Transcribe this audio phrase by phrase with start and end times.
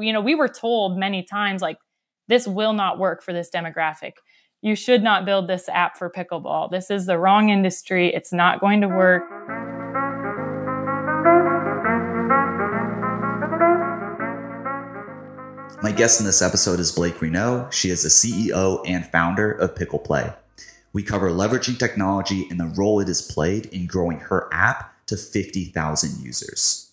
[0.00, 1.78] You know, we were told many times like
[2.28, 4.12] this will not work for this demographic.
[4.62, 6.70] You should not build this app for pickleball.
[6.70, 8.14] This is the wrong industry.
[8.14, 9.24] It's not going to work.
[15.82, 17.68] My guest in this episode is Blake Renaud.
[17.70, 20.32] She is the CEO and founder of Pickle Play.
[20.94, 25.18] We cover leveraging technology and the role it has played in growing her app to
[25.18, 26.90] 50,000 users.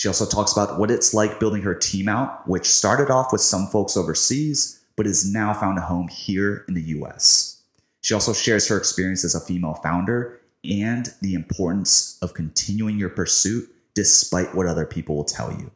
[0.00, 3.42] She also talks about what it's like building her team out, which started off with
[3.42, 7.60] some folks overseas, but has now found a home here in the US.
[8.00, 13.10] She also shares her experience as a female founder and the importance of continuing your
[13.10, 15.70] pursuit despite what other people will tell you.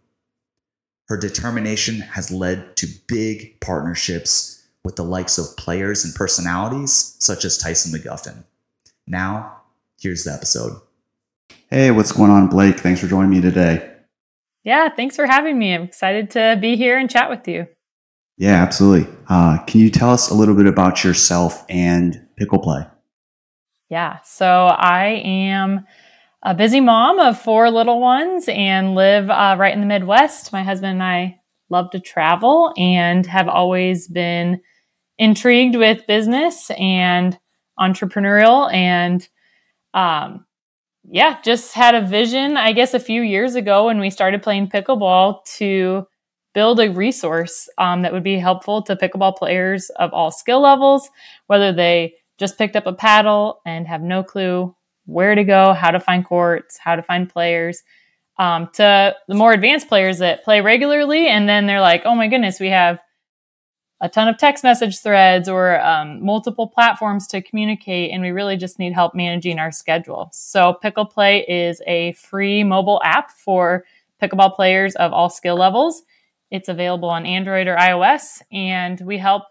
[1.09, 7.45] Her determination has led to big partnerships with the likes of players and personalities such
[7.45, 8.45] as Tyson McGuffin.
[9.07, 9.65] Now,
[10.01, 10.81] here's the episode.
[11.69, 12.81] Hey, what's going on, Blake?
[12.81, 13.91] Thanks for joining me today.
[14.65, 15.75] Yeah, thanks for having me.
[15.75, 17.67] I'm excited to be here and chat with you.
[18.37, 19.13] Yeah, absolutely.
[19.29, 22.87] Uh, can you tell us a little bit about yourself and Pickle Play?
[23.91, 25.85] Yeah, so I am
[26.43, 30.53] a busy mom of four little ones and live uh, right in the Midwest.
[30.53, 34.61] My husband and I love to travel and have always been
[35.19, 37.39] intrigued with business and
[37.79, 39.27] entrepreneurial and
[39.93, 40.45] um,
[41.11, 44.69] yeah, just had a vision, I guess, a few years ago when we started playing
[44.69, 46.07] pickleball to
[46.55, 51.11] build a resource um, that would be helpful to pickleball players of all skill levels,
[51.47, 54.75] whether they just picked up a paddle and have no clue
[55.07, 57.83] where to go, how to find courts, how to find players,
[58.39, 61.27] um, to the more advanced players that play regularly.
[61.29, 62.99] And then they're like, oh my goodness, we have
[64.05, 68.55] a ton of text message threads or um, multiple platforms to communicate, and we really
[68.55, 70.29] just need help managing our schedule.
[70.31, 73.87] So, Pickle Play is a free mobile app for
[74.23, 76.03] pickleball players of all skill levels.
[76.51, 79.45] It's available on Android or iOS, and we help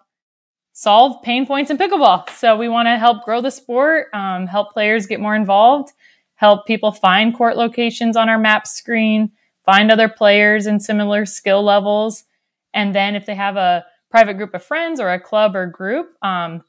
[0.73, 2.29] solve pain points in pickleball.
[2.29, 5.93] So, we want to help grow the sport, um, help players get more involved,
[6.35, 9.31] help people find court locations on our map screen,
[9.65, 12.25] find other players in similar skill levels.
[12.71, 16.13] And then, if they have a private group of friends or a club or group,
[16.21, 16.63] um,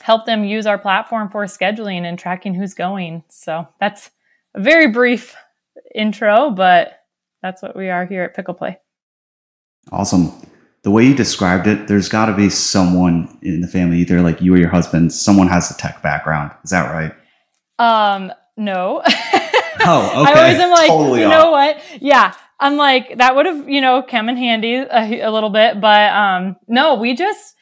[0.00, 3.24] help them use our platform for scheduling and tracking who's going.
[3.30, 4.12] So that's
[4.54, 5.34] a very brief
[5.92, 7.00] intro, but
[7.42, 8.78] that's what we are here at Pickle Play.
[9.90, 10.32] Awesome.
[10.82, 14.40] The way you described it, there's got to be someone in the family, either like
[14.40, 16.52] you or your husband, someone has a tech background.
[16.62, 17.12] Is that right?
[17.80, 19.02] Um, no.
[19.06, 20.32] oh, okay.
[20.32, 21.76] I always am like, totally you know off.
[21.76, 22.02] what?
[22.02, 25.80] Yeah, I'm like, that would have, you know, come in handy a, a little bit.
[25.80, 27.56] But um, no, we just,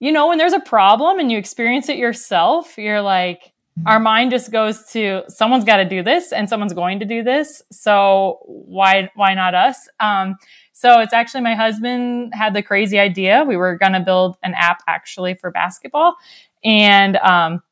[0.00, 3.52] you know, when there's a problem and you experience it yourself, you're like,
[3.86, 7.22] our mind just goes to someone's got to do this and someone's going to do
[7.22, 7.62] this.
[7.72, 9.88] So why, why not us?
[9.98, 10.36] Um,
[10.74, 13.44] so it's actually my husband had the crazy idea.
[13.48, 16.16] We were going to build an app actually for basketball
[16.62, 17.62] and, um,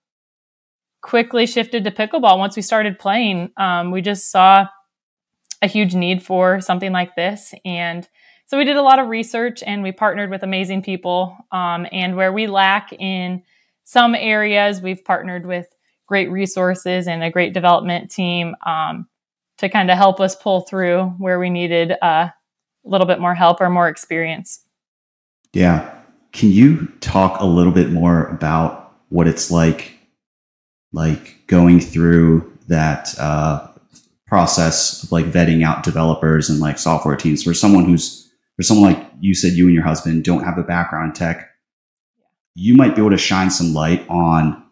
[1.03, 3.51] quickly shifted to pickleball once we started playing.
[3.57, 4.69] Um, we just saw
[5.63, 7.55] a huge need for something like this.
[7.65, 8.09] And
[8.47, 11.37] so we did a lot of research and we partnered with amazing people.
[11.53, 13.43] Um, and where we lack in
[13.85, 15.67] some areas, we've partnered with
[16.07, 19.07] great resources and a great development team um,
[19.59, 22.33] to kind of help us pull through where we needed a
[22.85, 24.65] little bit more help or more experience.
[25.53, 25.95] Yeah.
[26.33, 29.99] Can you talk a little bit more about what it's like,
[30.93, 33.69] like going through that uh,
[34.31, 38.93] process of like vetting out developers and like software teams for someone who's for someone
[38.93, 41.51] like you said you and your husband don't have a background in tech
[42.55, 44.63] you might be able to shine some light on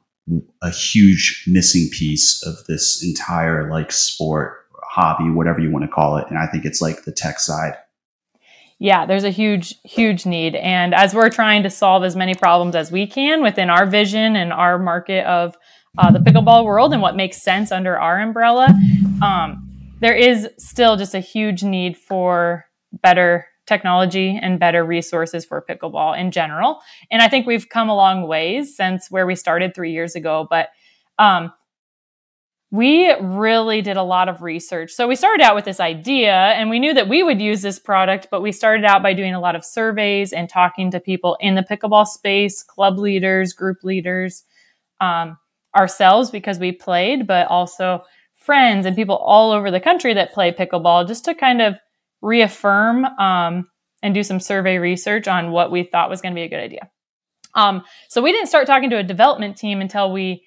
[0.63, 6.17] a huge missing piece of this entire like sport hobby whatever you want to call
[6.17, 7.75] it and i think it's like the tech side.
[8.79, 12.77] Yeah there's a huge huge need and as we're trying to solve as many problems
[12.77, 15.57] as we can within our vision and our market of
[15.99, 18.73] uh, the pickleball world and what makes sense under our umbrella,
[19.21, 19.69] um,
[20.01, 22.65] there is still just a huge need for
[23.03, 26.81] better technology and better resources for pickleball in general.
[27.11, 30.47] And I think we've come a long ways since where we started three years ago.
[30.49, 30.69] But
[31.19, 31.53] um,
[32.71, 34.93] we really did a lot of research.
[34.93, 37.79] So we started out with this idea and we knew that we would use this
[37.79, 41.37] product, but we started out by doing a lot of surveys and talking to people
[41.41, 44.45] in the pickleball space, club leaders, group leaders.
[45.01, 45.39] Um,
[45.79, 48.03] ourselves because we played, but also
[48.35, 51.77] friends and people all over the country that play pickleball just to kind of
[52.21, 53.69] reaffirm um,
[54.03, 56.61] and do some survey research on what we thought was going to be a good
[56.61, 56.91] idea.
[57.55, 60.45] Um, so we didn't start talking to a development team until we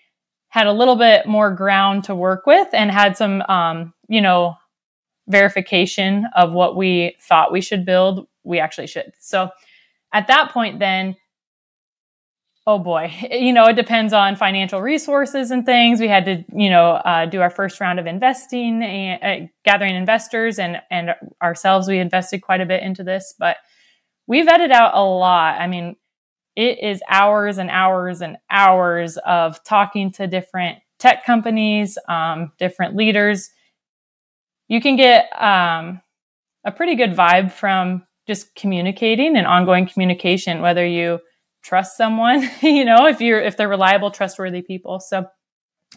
[0.49, 4.55] had a little bit more ground to work with and had some, um, you know,
[5.27, 9.11] verification of what we thought we should build, we actually should.
[9.19, 9.49] So
[10.13, 11.15] at that point, then,
[12.67, 15.99] oh boy, you know, it depends on financial resources and things.
[15.99, 19.95] We had to, you know, uh, do our first round of investing and uh, gathering
[19.95, 21.87] investors and and ourselves.
[21.87, 23.57] We invested quite a bit into this, but
[24.27, 25.59] we vetted out a lot.
[25.59, 25.95] I mean,
[26.55, 32.95] it is hours and hours and hours of talking to different tech companies, um, different
[32.95, 33.49] leaders.
[34.67, 36.01] You can get um,
[36.63, 41.19] a pretty good vibe from just communicating and ongoing communication, whether you
[41.61, 44.99] trust someone, you know, if you're if they're reliable, trustworthy people.
[44.99, 45.25] So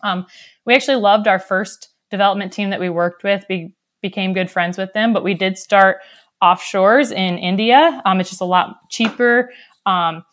[0.03, 0.27] um,
[0.65, 3.45] we actually loved our first development team that we worked with.
[3.49, 5.99] We became good friends with them, but we did start
[6.43, 8.03] offshores in India.
[8.05, 9.51] Um, it's just a lot cheaper.
[9.87, 10.25] Um,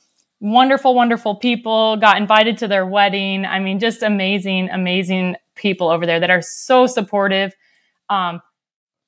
[0.42, 1.96] wonderful, wonderful people.
[1.98, 3.46] Got invited to their wedding.
[3.46, 7.54] I mean, just amazing, amazing people over there that are so supportive.
[8.10, 8.42] Um,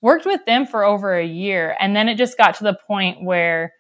[0.02, 3.24] worked with them for over a year, and then it just got to the point
[3.24, 3.74] where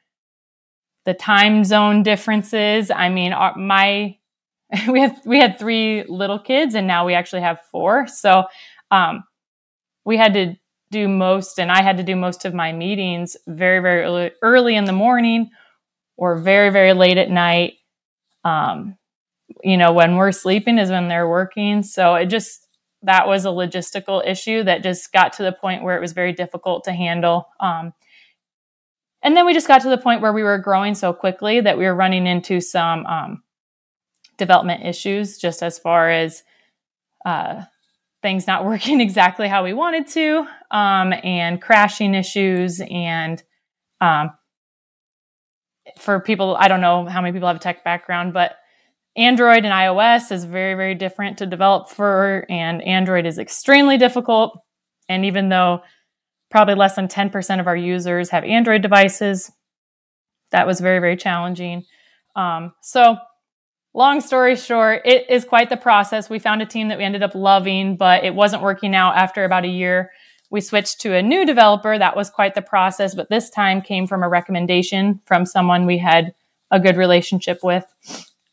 [1.06, 2.92] the time zone differences.
[2.92, 4.18] I mean, my
[4.88, 8.08] we have we had three little kids, and now we actually have four.
[8.08, 8.46] So
[8.92, 9.24] um,
[10.06, 10.56] we had to
[10.92, 14.76] do most, and I had to do most of my meetings very, very early, early
[14.76, 15.50] in the morning
[16.16, 17.74] or very, very late at night.
[18.44, 18.98] Um,
[19.64, 21.84] you know, when we're sleeping is when they're working.
[21.84, 22.68] So it just,
[23.02, 26.34] that was a logistical issue that just got to the point where it was very
[26.34, 27.48] difficult to handle.
[27.60, 27.94] Um,
[29.24, 31.78] and then we just got to the point where we were growing so quickly that
[31.78, 33.44] we were running into some um,
[34.38, 36.44] development issues, just as far as
[37.26, 37.64] uh,
[38.22, 42.82] things not working exactly how we wanted to, um, and crashing issues.
[42.82, 43.42] And
[44.02, 44.32] um,
[45.98, 48.58] for people, I don't know how many people have a tech background, but
[49.16, 54.60] Android and iOS is very, very different to develop for, and Android is extremely difficult.
[55.08, 55.84] And even though
[56.54, 59.52] probably less than 10% of our users have Android devices,
[60.52, 61.84] that was very, very challenging.
[62.36, 63.18] Um, so
[63.96, 66.30] long story short, it is quite the process.
[66.30, 69.44] We found a team that we ended up loving, but it wasn't working out after
[69.44, 70.12] about a year.
[70.52, 71.98] We switched to a new developer.
[71.98, 75.98] That was quite the process, but this time came from a recommendation from someone we
[75.98, 76.36] had
[76.70, 77.86] a good relationship with.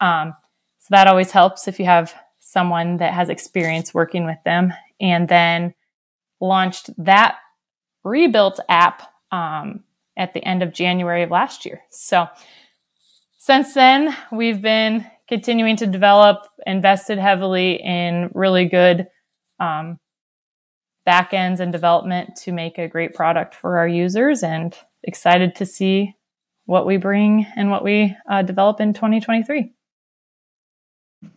[0.00, 0.32] Um,
[0.78, 4.72] so that always helps if you have someone that has experience working with them.
[5.02, 5.74] And then
[6.40, 7.36] launched that
[8.04, 9.02] rebuilt app
[9.32, 9.84] um,
[10.16, 11.82] at the end of January of last year.
[11.90, 12.26] So
[13.38, 19.06] since then, we've been continuing to develop, invested heavily in really good
[19.58, 19.98] um,
[21.06, 26.14] backends and development to make a great product for our users, and excited to see
[26.66, 29.72] what we bring and what we uh, develop in 2023.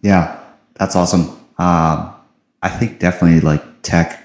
[0.02, 0.44] Yeah,
[0.76, 1.30] that's awesome.
[1.58, 2.14] Um,
[2.62, 4.23] I think definitely like tech,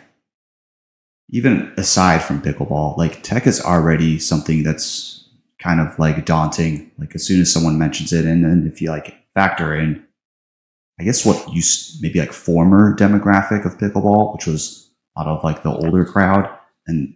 [1.31, 5.29] even aside from pickleball, like tech is already something that's
[5.59, 6.91] kind of like daunting.
[6.99, 10.05] Like as soon as someone mentions it, and then if you like factor in,
[10.99, 15.45] I guess what used maybe like former demographic of pickleball, which was a lot of
[15.45, 16.49] like the older crowd,
[16.87, 17.15] and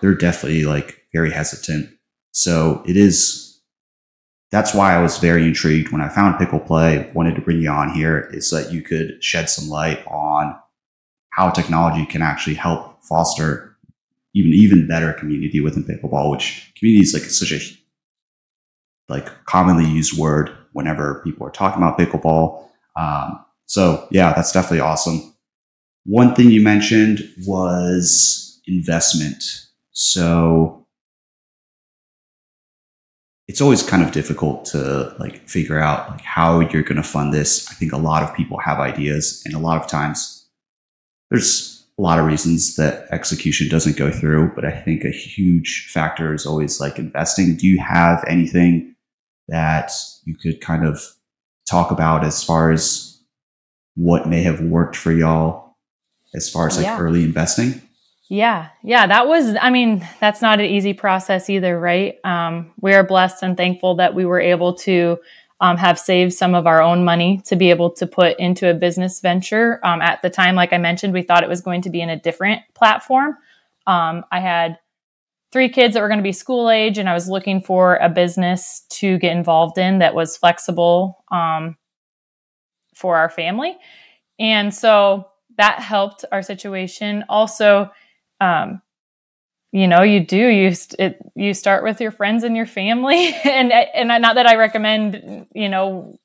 [0.00, 1.90] they're definitely like very hesitant.
[2.32, 3.48] So it is.
[4.50, 7.10] That's why I was very intrigued when I found Pickle Play.
[7.14, 10.54] Wanted to bring you on here is that you could shed some light on
[11.32, 13.76] how technology can actually help foster
[14.34, 16.30] even even better community within pickleball.
[16.30, 17.60] Which community is like such a
[19.08, 22.66] like commonly used word whenever people are talking about pickleball.
[22.96, 25.34] Um, so yeah, that's definitely awesome.
[26.04, 29.42] One thing you mentioned was investment.
[29.92, 30.86] So
[33.48, 37.34] it's always kind of difficult to like figure out like how you're going to fund
[37.34, 37.68] this.
[37.70, 40.41] I think a lot of people have ideas, and a lot of times
[41.32, 44.52] there's a lot of reasons that execution doesn't go through.
[44.54, 47.56] But I think a huge factor is always like investing.
[47.56, 48.94] Do you have anything
[49.48, 49.90] that
[50.24, 51.00] you could kind of
[51.66, 53.18] talk about as far as
[53.94, 55.76] what may have worked for y'all
[56.34, 56.98] as far as like yeah.
[56.98, 57.80] early investing?
[58.28, 62.16] Yeah, yeah, that was, I mean, that's not an easy process either, right?
[62.24, 65.18] Um, we are blessed and thankful that we were able to
[65.62, 68.74] um, have saved some of our own money to be able to put into a
[68.74, 69.78] business venture.
[69.86, 72.10] Um, at the time, like I mentioned, we thought it was going to be in
[72.10, 73.36] a different platform.
[73.86, 74.78] Um, I had
[75.52, 78.08] three kids that were going to be school age, and I was looking for a
[78.08, 81.76] business to get involved in that was flexible um,
[82.96, 83.76] for our family.
[84.40, 85.28] And so
[85.58, 87.24] that helped our situation.
[87.28, 87.88] Also,
[88.40, 88.82] um,
[89.72, 93.72] you know, you do you it, you start with your friends and your family, and
[93.72, 96.18] and not that I recommend you know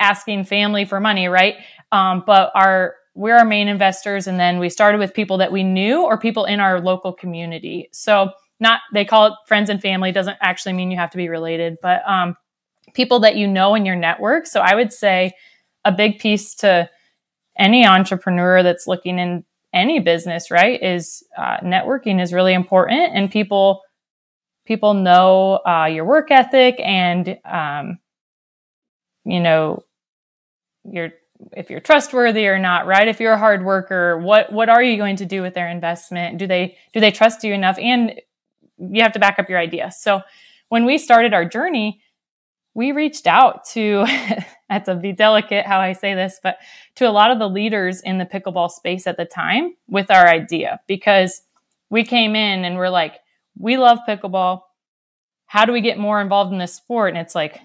[0.00, 1.56] asking family for money, right?
[1.92, 5.62] Um, but our we're our main investors and then we started with people that we
[5.62, 7.88] knew or people in our local community.
[7.92, 11.28] So not they call it friends and family doesn't actually mean you have to be
[11.28, 12.36] related but um,
[12.94, 14.46] people that you know in your network.
[14.46, 15.32] So i would say
[15.84, 16.88] a big piece to
[17.58, 23.30] any entrepreneur that's looking in any business right is uh, networking is really important and
[23.30, 23.82] people
[24.66, 27.98] people know uh, your work ethic and um,
[29.24, 29.82] you know
[30.84, 31.10] your
[31.56, 33.08] if you're trustworthy or not right?
[33.08, 36.38] If you're a hard worker what what are you going to do with their investment?
[36.38, 37.78] Do they do they trust you enough?
[37.78, 38.20] And
[38.78, 39.90] you have to back up your idea.
[39.92, 40.22] So
[40.68, 42.02] when we started our journey
[42.74, 44.04] we reached out to
[44.68, 46.58] that's a be delicate how i say this but
[46.94, 50.28] to a lot of the leaders in the pickleball space at the time with our
[50.28, 51.42] idea because
[51.90, 53.16] we came in and we're like
[53.58, 54.60] we love pickleball
[55.46, 57.60] how do we get more involved in this sport and it's like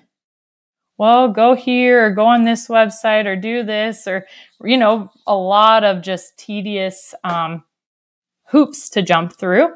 [0.98, 4.26] well, go here or go on this website or do this or,
[4.64, 7.64] you know, a lot of just tedious um,
[8.48, 9.70] hoops to jump through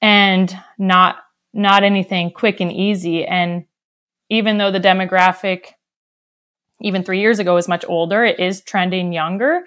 [0.00, 1.16] and not
[1.56, 3.24] not anything quick and easy.
[3.24, 3.64] And
[4.28, 5.66] even though the demographic
[6.80, 9.62] even three years ago was much older, it is trending younger.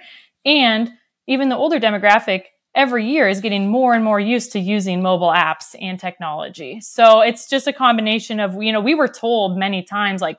[0.46, 0.92] And
[1.26, 2.44] even the older demographic
[2.76, 6.80] every year is getting more and more used to using mobile apps and technology.
[6.80, 10.38] So it's just a combination of, you know, we were told many times like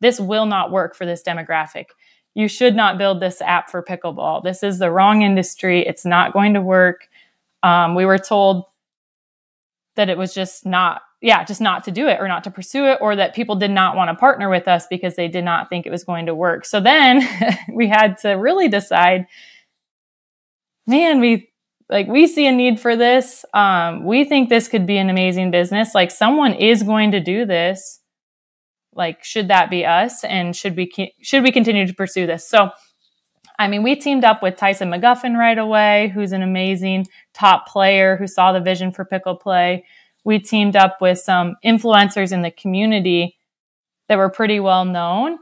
[0.00, 1.86] this will not work for this demographic.
[2.34, 4.42] You should not build this app for pickleball.
[4.44, 5.84] This is the wrong industry.
[5.84, 7.08] It's not going to work.
[7.62, 8.64] Um, we were told
[9.96, 12.86] that it was just not, yeah, just not to do it or not to pursue
[12.86, 15.68] it, or that people did not want to partner with us because they did not
[15.68, 16.64] think it was going to work.
[16.64, 17.26] So then
[17.72, 19.26] we had to really decide
[20.86, 21.48] man, we
[21.88, 23.44] like we see a need for this.
[23.54, 25.94] Um, we think this could be an amazing business.
[25.94, 28.00] Like someone is going to do this
[28.94, 32.70] like should that be us and should we should we continue to pursue this so
[33.58, 38.16] i mean we teamed up with tyson mcguffin right away who's an amazing top player
[38.16, 39.84] who saw the vision for pickle play
[40.24, 43.36] we teamed up with some influencers in the community
[44.08, 45.38] that were pretty well known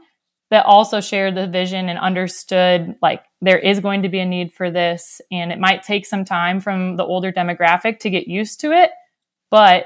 [0.49, 4.51] that also shared the vision and understood like there is going to be a need
[4.53, 8.59] for this and it might take some time from the older demographic to get used
[8.61, 8.91] to it
[9.49, 9.85] but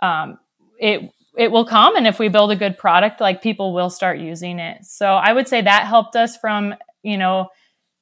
[0.00, 0.38] um,
[0.78, 4.18] it it will come and if we build a good product like people will start
[4.18, 4.84] using it.
[4.84, 7.48] So i would say that helped us from you know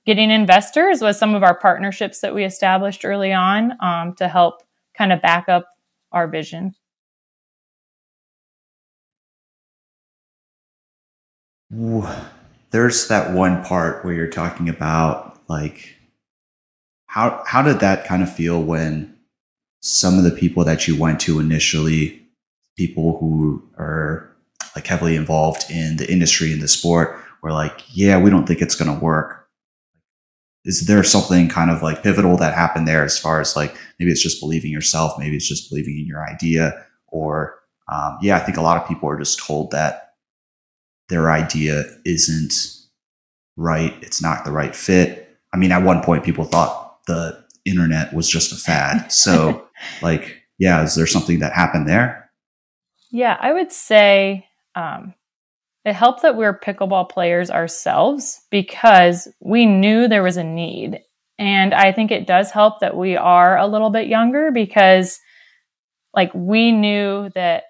[0.06, 4.62] getting investors was some of our partnerships that we established early on um, to help
[4.96, 5.66] kind of back up
[6.12, 6.74] our vision
[12.70, 15.96] there's that one part where you're talking about like
[17.06, 19.16] how how did that kind of feel when
[19.80, 22.24] some of the people that you went to initially
[22.76, 24.34] people who are
[24.74, 28.60] like heavily involved in the industry in the sport were like, yeah, we don't think
[28.60, 29.43] it's going to work.
[30.64, 34.10] Is there something kind of like pivotal that happened there as far as like maybe
[34.10, 37.58] it's just believing yourself, maybe it's just believing in your idea, or
[37.92, 40.14] um, yeah, I think a lot of people are just told that
[41.08, 42.52] their idea isn't
[43.56, 45.38] right, it's not the right fit.
[45.52, 49.10] I mean, at one point, people thought the internet was just a fad.
[49.12, 49.66] So,
[50.02, 52.30] like, yeah, is there something that happened there?
[53.10, 55.14] Yeah, I would say um,
[55.84, 61.00] it helped that we are pickleball players ourselves because we knew there was a need.
[61.38, 65.20] And I think it does help that we are a little bit younger because,
[66.14, 67.64] like, we knew that,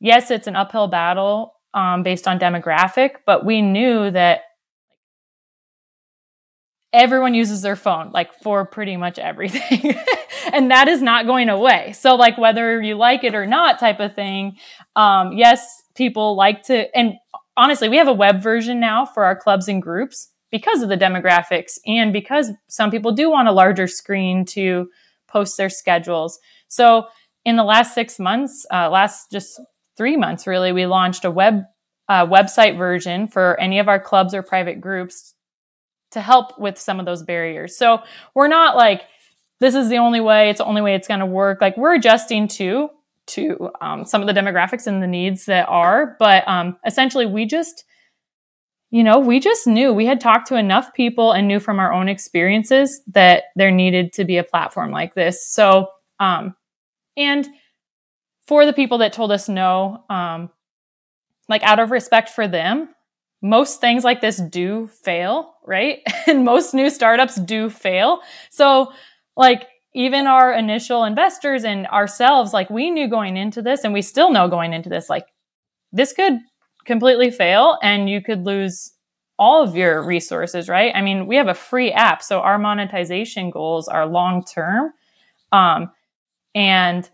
[0.00, 4.40] yes, it's an uphill battle um, based on demographic, but we knew that
[6.92, 9.94] everyone uses their phone like for pretty much everything
[10.52, 14.00] and that is not going away so like whether you like it or not type
[14.00, 14.56] of thing
[14.96, 17.14] um, yes people like to and
[17.56, 20.96] honestly we have a web version now for our clubs and groups because of the
[20.96, 24.88] demographics and because some people do want a larger screen to
[25.28, 26.38] post their schedules
[26.68, 27.06] so
[27.44, 29.60] in the last six months uh, last just
[29.96, 31.62] three months really we launched a web
[32.10, 35.34] uh, website version for any of our clubs or private groups
[36.10, 37.76] to help with some of those barriers.
[37.76, 38.00] So
[38.34, 39.02] we're not like,
[39.60, 41.60] this is the only way, it's the only way it's going to work.
[41.60, 42.90] Like we're adjusting to
[43.30, 47.46] to um, some of the demographics and the needs that are, but um, essentially we
[47.46, 47.84] just,
[48.90, 51.92] you know, we just knew we had talked to enough people and knew from our
[51.92, 55.46] own experiences that there needed to be a platform like this.
[55.46, 56.54] So, um,
[57.16, 57.46] and
[58.46, 60.50] for the people that told us no, um,
[61.48, 62.88] like out of respect for them,
[63.42, 66.00] most things like this do fail, right?
[66.26, 68.20] and most new startups do fail.
[68.50, 68.92] So,
[69.36, 74.02] like, even our initial investors and ourselves, like, we knew going into this, and we
[74.02, 75.26] still know going into this, like,
[75.92, 76.38] this could
[76.84, 78.92] completely fail and you could lose
[79.38, 80.92] all of your resources, right?
[80.94, 84.92] I mean, we have a free app, so our monetization goals are long term.
[85.50, 85.90] Um,
[86.54, 87.08] and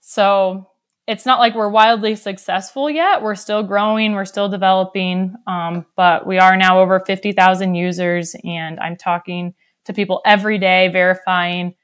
[0.00, 0.70] so
[1.08, 3.22] it's not like we're wildly successful yet.
[3.22, 8.78] We're still growing, we're still developing, um, but we are now over 50,000 users, and
[8.80, 9.54] I'm talking
[9.84, 11.74] to people every day, verifying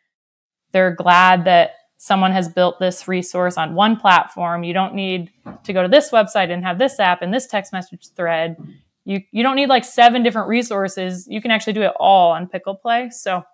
[0.72, 4.64] they're glad that someone has built this resource on one platform.
[4.64, 5.30] You don't need
[5.62, 8.56] to go to this website and have this app and this text message thread.
[9.04, 11.26] You you don't need like seven different resources.
[11.28, 13.10] You can actually do it all on Pickle Play.
[13.10, 13.44] So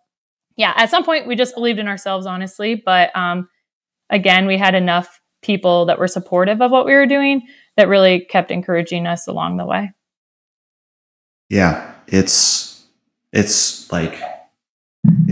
[0.57, 2.75] yeah, at some point we just believed in ourselves, honestly.
[2.75, 3.49] But um,
[4.11, 7.47] again, we had enough people that were supportive of what we were doing
[7.77, 9.93] that really kept encouraging us along the way.
[11.49, 12.87] Yeah, it's
[13.33, 14.21] it's like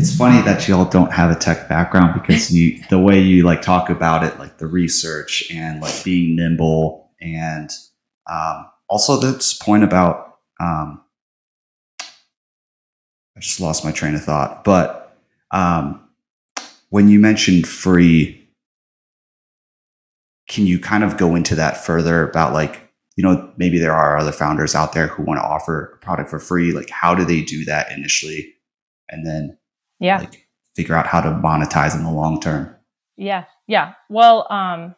[0.06, 3.60] it's funny that y'all don't have a tech background because you the way you like
[3.60, 7.70] talk about it like the research and like being nimble and
[8.30, 11.02] um, also this point about um,
[12.00, 15.18] i just lost my train of thought but
[15.50, 16.00] um,
[16.90, 18.48] when you mentioned free
[20.48, 24.16] can you kind of go into that further about like you know maybe there are
[24.16, 27.24] other founders out there who want to offer a product for free like how do
[27.24, 28.52] they do that initially?
[29.08, 29.56] And then
[30.00, 30.18] yeah.
[30.18, 32.74] like figure out how to monetize in the long term.
[33.16, 33.94] Yeah yeah.
[34.08, 34.94] Well um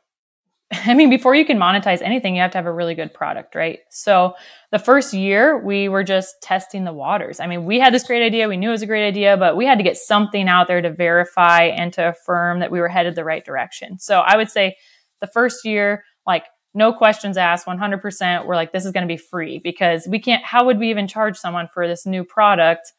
[0.73, 3.55] i mean before you can monetize anything you have to have a really good product
[3.55, 3.81] right?
[3.91, 4.35] So
[4.71, 7.41] the first year we were just testing the waters.
[7.41, 9.57] I mean we had this great idea we knew it was a great idea but
[9.57, 12.89] we had to get something out there to verify and to affirm that we were
[12.89, 13.99] headed the right direction.
[13.99, 14.77] So i would say
[15.21, 19.17] the first year like no questions asked 100% we're like this is going to be
[19.17, 22.93] free because we can't how would we even charge someone for this new product?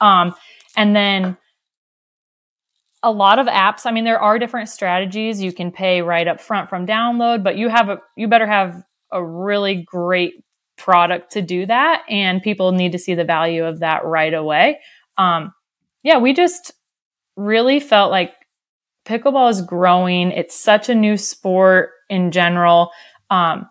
[0.00, 0.34] Um,
[0.76, 1.36] and then
[3.06, 5.40] a lot of apps i mean there are different strategies.
[5.40, 8.82] You can pay right up front from download but you have a you better have
[9.12, 10.34] a really great
[10.76, 14.80] product to do that and people need to see the value of that right away.
[15.16, 15.54] Um,
[16.02, 16.72] yeah we just
[17.36, 18.34] really felt like
[19.06, 20.32] pickleball is growing.
[20.32, 22.90] It's such a new sport in general.
[23.30, 23.70] Um,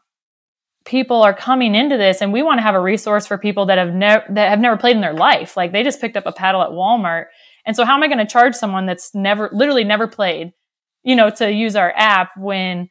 [0.85, 3.77] people are coming into this and we want to have a resource for people that
[3.77, 5.57] have never that have never played in their life.
[5.57, 7.25] Like they just picked up a paddle at walmart
[7.65, 10.53] and so how am I going to charge someone that's never, literally never played,
[11.03, 12.89] you know, to use our app when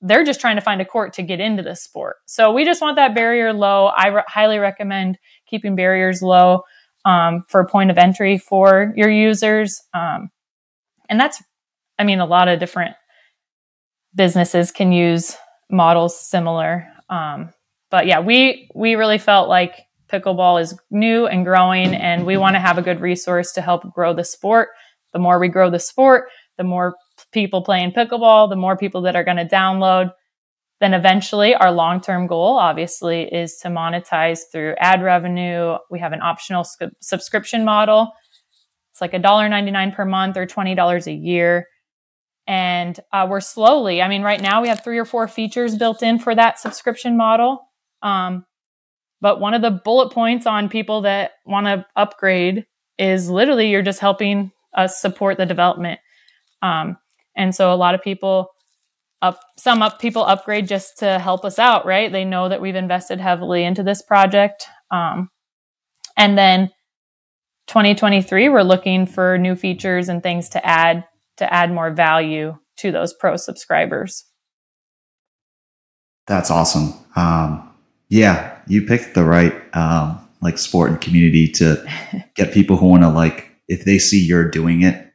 [0.00, 2.16] they're just trying to find a court to get into the sport?
[2.26, 3.86] So we just want that barrier low.
[3.86, 6.62] I re- highly recommend keeping barriers low
[7.04, 9.80] um, for a point of entry for your users.
[9.92, 10.30] Um,
[11.08, 11.42] and that's,
[11.98, 12.96] I mean, a lot of different
[14.14, 15.36] businesses can use
[15.70, 16.86] models similar.
[17.08, 17.52] Um,
[17.90, 19.74] but yeah, we we really felt like
[20.12, 23.92] pickleball is new and growing, and we want to have a good resource to help
[23.92, 24.68] grow the sport.
[25.12, 26.94] The more we grow the sport, the more
[27.32, 30.10] people playing pickleball, the more people that are going to download.
[30.80, 35.76] Then eventually, our long term goal, obviously, is to monetize through ad revenue.
[35.90, 38.12] We have an optional sc- subscription model.
[38.92, 41.66] It's like $1.99 per month or $20 a year.
[42.46, 46.02] And uh, we're slowly, I mean, right now we have three or four features built
[46.02, 47.66] in for that subscription model.
[48.02, 48.44] Um,
[49.24, 52.66] but one of the bullet points on people that want to upgrade
[52.98, 55.98] is literally you're just helping us support the development.
[56.60, 56.98] Um,
[57.34, 58.50] and so a lot of people
[59.22, 62.12] up some up people upgrade just to help us out, right?
[62.12, 64.66] They know that we've invested heavily into this project.
[64.90, 65.30] Um,
[66.18, 66.68] and then
[67.68, 71.06] 2023, we're looking for new features and things to add
[71.38, 74.26] to add more value to those pro subscribers.
[76.26, 76.92] That's awesome.
[77.16, 77.70] Um,
[78.14, 81.84] yeah, you picked the right um, like sport and community to
[82.36, 85.12] get people who want to like if they see you're doing it,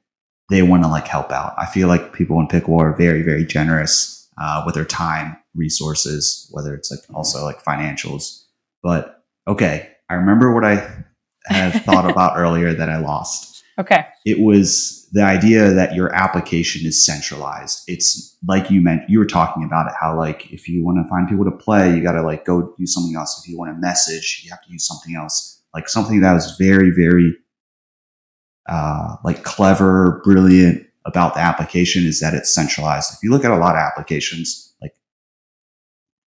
[0.49, 1.53] they want to like help out.
[1.57, 6.49] I feel like people in pickleball are very very generous uh, with their time, resources,
[6.51, 8.43] whether it's like also like financials.
[8.83, 11.05] But okay, I remember what I
[11.45, 13.48] had thought about earlier that I lost.
[13.79, 14.05] Okay.
[14.25, 17.81] It was the idea that your application is centralized.
[17.87, 21.09] It's like you meant, you were talking about it, how like if you want to
[21.09, 23.41] find people to play, you got to like go use something else.
[23.41, 25.61] If you want to message, you have to use something else.
[25.73, 27.35] Like something that was very, very
[28.67, 33.13] uh, like clever, brilliant about the application is that it's centralized.
[33.13, 34.93] If you look at a lot of applications, like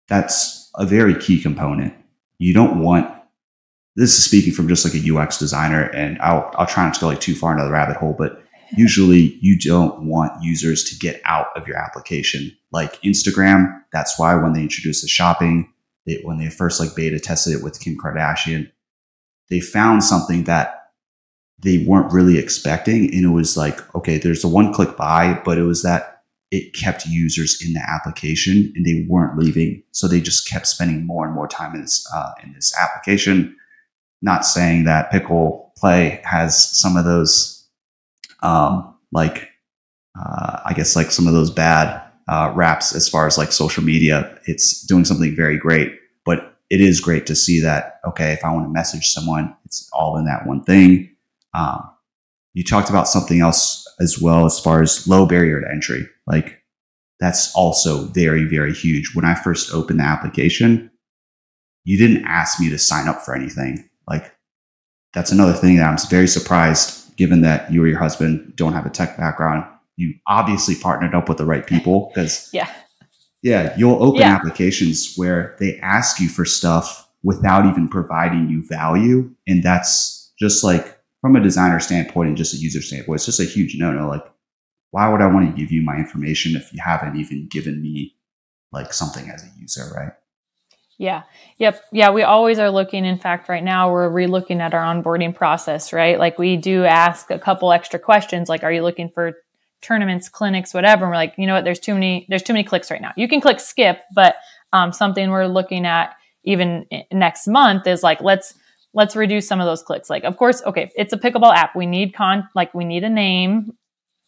[0.07, 1.95] that's a very key component.
[2.39, 3.13] You don't want
[3.99, 7.01] this is speaking from just like a UX designer, and I'll I'll try not to
[7.01, 8.41] go like too far into the rabbit hole, but
[8.77, 12.57] usually you don't want users to get out of your application.
[12.71, 15.73] Like Instagram, that's why when they introduced the shopping,
[16.07, 18.71] they, when they first like beta tested it with Kim Kardashian,
[19.51, 20.93] they found something that
[21.59, 25.59] they weren't really expecting, and it was like, okay, there's a one click buy, but
[25.59, 30.21] it was that it kept users in the application and they weren't leaving, so they
[30.21, 33.57] just kept spending more and more time in this uh, in this application
[34.23, 37.67] not saying that pickle play has some of those,
[38.43, 39.51] um, like,
[40.19, 43.83] uh, I guess like some of those bad uh, raps as far as like social
[43.83, 44.39] media.
[44.47, 45.93] It's doing something very great,
[46.25, 48.01] but it is great to see that.
[48.07, 51.15] Okay, if I want to message someone, it's all in that one thing.
[51.55, 51.89] Um,
[52.55, 56.09] you talked about something else as well as far as low barrier to entry.
[56.27, 56.63] Like
[57.21, 59.15] that's also very, very huge.
[59.15, 60.91] When I first opened the application,
[61.85, 63.88] you didn't ask me to sign up for anything.
[64.09, 64.35] Like
[65.13, 68.87] that's another thing that I'm very surprised given that you or your husband don't have
[68.87, 69.65] a tech background.
[69.97, 72.71] You obviously partnered up with the right people because yeah.
[73.43, 74.35] Yeah, you'll open Yeah.
[74.35, 79.33] applications where they ask you for stuff without even providing you value.
[79.47, 83.41] And that's just like from a designer standpoint and just a user standpoint, it's just
[83.41, 84.09] a huge no no.
[84.09, 84.25] Like,
[84.91, 88.15] why would I want to give you my information if you haven't even given me
[88.73, 90.13] like something as a user, right?
[90.99, 91.23] Yeah.
[91.59, 91.85] Yep.
[91.93, 92.11] Yeah.
[92.11, 93.05] We always are looking.
[93.05, 96.19] In fact, right now we're relooking at our onboarding process, right?
[96.19, 99.35] Like we do ask a couple extra questions, like, are you looking for
[99.81, 101.05] tournaments, clinics, whatever?
[101.05, 101.65] And we're like, you know what?
[101.65, 103.13] There's too many, there's too many clicks right now.
[103.17, 104.35] You can click skip, but
[104.73, 108.55] um, something we're looking at even next month is like, let's,
[108.93, 110.11] let's reduce some of those clicks.
[110.11, 111.77] Like, of course, okay, it's a pickleball app.
[111.77, 113.78] We need con, like we need a name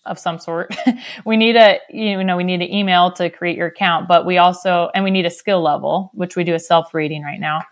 [0.07, 0.75] of some sort.
[1.25, 4.39] we need a you know we need an email to create your account, but we
[4.39, 7.63] also and we need a skill level, which we do a self rating right now.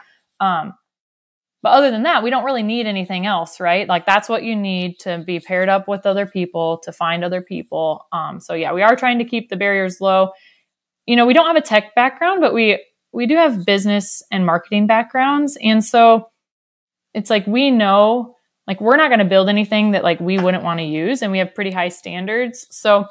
[0.40, 0.74] Um,
[1.62, 3.88] but other than that, we don't really need anything else, right?
[3.88, 7.42] Like that's what you need to be paired up with other people to find other
[7.42, 8.06] people.
[8.12, 10.30] Um, so yeah, we are trying to keep the barriers low.
[11.06, 14.46] You know, we don't have a tech background, but we we do have business and
[14.46, 16.28] marketing backgrounds, and so
[17.14, 18.36] it's like we know
[18.68, 21.32] like we're not going to build anything that like we wouldn't want to use and
[21.32, 22.66] we have pretty high standards.
[22.70, 23.06] So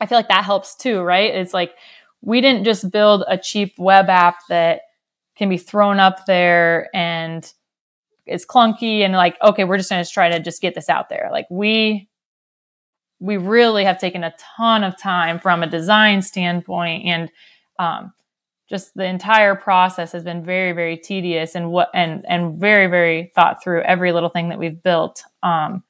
[0.00, 1.34] i feel like that helps too right?
[1.34, 1.74] It's like
[2.22, 4.82] we didn't just build a cheap web app that
[5.36, 7.52] can be thrown up there and
[8.26, 11.08] is clunky and like okay we're just going to try to just get this out
[11.08, 11.28] there.
[11.30, 12.08] Like we
[13.18, 17.30] we really have taken a ton of time from a design standpoint and
[17.78, 18.12] um,
[18.68, 23.30] just the entire process has been very very tedious and what and and very very
[23.34, 25.82] thought through every little thing that we've built um,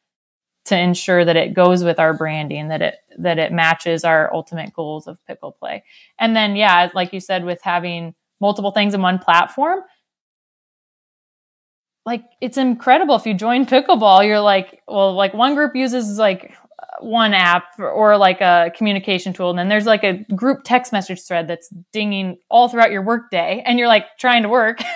[0.65, 4.73] to ensure that it goes with our branding that it that it matches our ultimate
[4.73, 5.85] goals of pickle play.
[6.19, 9.81] And then yeah like you said with having multiple things in one platform
[12.07, 13.15] like it's incredible.
[13.15, 16.55] If you join pickleball you're like well like one group uses like
[17.05, 21.23] one app or, like a communication tool and then there's like a group text message
[21.23, 24.81] thread that's dinging all throughout your workday and you're like trying to work.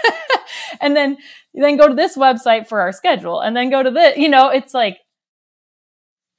[0.80, 1.18] And then
[1.54, 4.48] then go to this website for our schedule and then go to this you know
[4.48, 4.98] it's like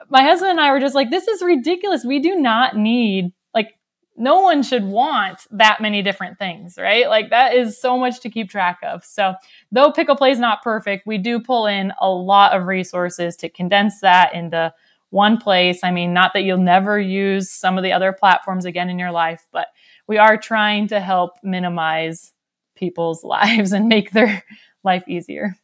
[0.10, 2.06] my husband and I were just like this is ridiculous.
[2.06, 3.74] We do not need like
[4.16, 7.10] no one should want that many different things right?
[7.10, 9.04] Like that is so much to keep track of.
[9.04, 9.34] So
[9.72, 13.50] though pickle play is not perfect we do pull in a lot of resources to
[13.50, 14.74] condense that into
[15.10, 15.80] one place.
[15.84, 19.12] I mean, not that you'll never use some of the other platforms again in your
[19.12, 19.68] life, but
[20.08, 22.34] we are trying to help minimize
[22.76, 24.44] people's lives and make their
[24.84, 25.56] life easier.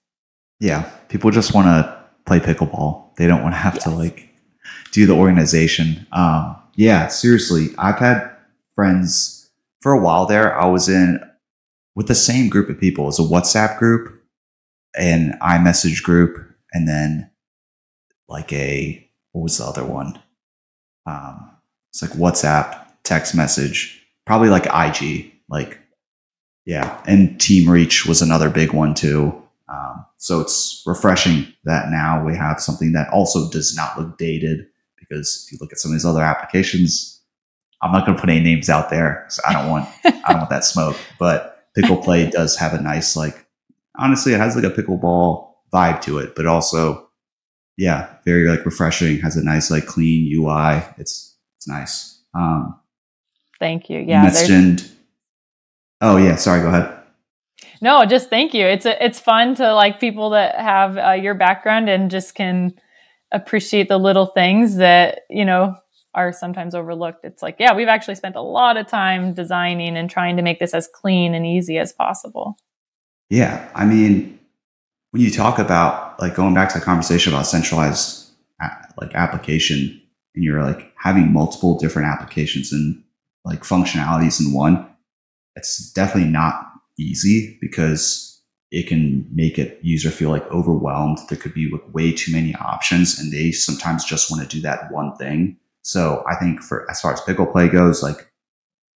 [0.59, 3.15] Yeah, people just want to play pickleball.
[3.17, 4.29] They don't want to have to like
[4.91, 6.07] do the organization.
[6.11, 8.31] Um, yeah, seriously, I've had
[8.73, 10.57] friends for a while there.
[10.59, 11.19] I was in
[11.95, 13.05] with the same group of people.
[13.05, 14.21] It was a WhatsApp group,
[14.97, 16.37] an iMessage group,
[16.73, 17.29] and then
[18.27, 19.04] like a
[19.35, 20.17] what was the other one?
[21.05, 21.51] Um,
[21.89, 25.77] it's like WhatsApp, text message, probably like IG, like
[26.65, 29.43] yeah, and Team Reach was another big one too.
[29.67, 34.67] Um, so it's refreshing that now we have something that also does not look dated
[34.97, 37.21] because if you look at some of these other applications,
[37.81, 39.25] I'm not going to put any names out there.
[39.27, 40.95] So I don't want I don't want that smoke.
[41.19, 43.45] But Pickle Play does have a nice like
[43.99, 47.04] honestly it has like a pickleball vibe to it, but also
[47.77, 49.19] yeah, very like refreshing.
[49.19, 50.83] Has a nice like clean UI.
[50.97, 52.21] It's it's nice.
[52.33, 52.79] Um,
[53.59, 53.99] Thank you.
[53.99, 54.23] Yeah.
[54.23, 54.89] mentioned.
[56.01, 56.61] Oh yeah, sorry.
[56.61, 56.91] Go ahead.
[57.81, 58.65] No, just thank you.
[58.65, 62.73] It's a, it's fun to like people that have uh, your background and just can
[63.31, 65.75] appreciate the little things that you know
[66.13, 67.25] are sometimes overlooked.
[67.25, 70.59] It's like, yeah, we've actually spent a lot of time designing and trying to make
[70.59, 72.57] this as clean and easy as possible.
[73.29, 74.39] Yeah, I mean,
[75.15, 78.33] when you talk about like going back to the conversation about centralized
[78.99, 80.01] like application,
[80.35, 83.01] and you're like having multiple different applications and
[83.45, 84.85] like functionalities in one,
[85.55, 91.17] it's definitely not easy because it can make a user feel like overwhelmed.
[91.29, 94.61] There could be like way too many options, and they sometimes just want to do
[94.63, 95.55] that one thing.
[95.83, 98.29] So I think for as far as pickle play goes, like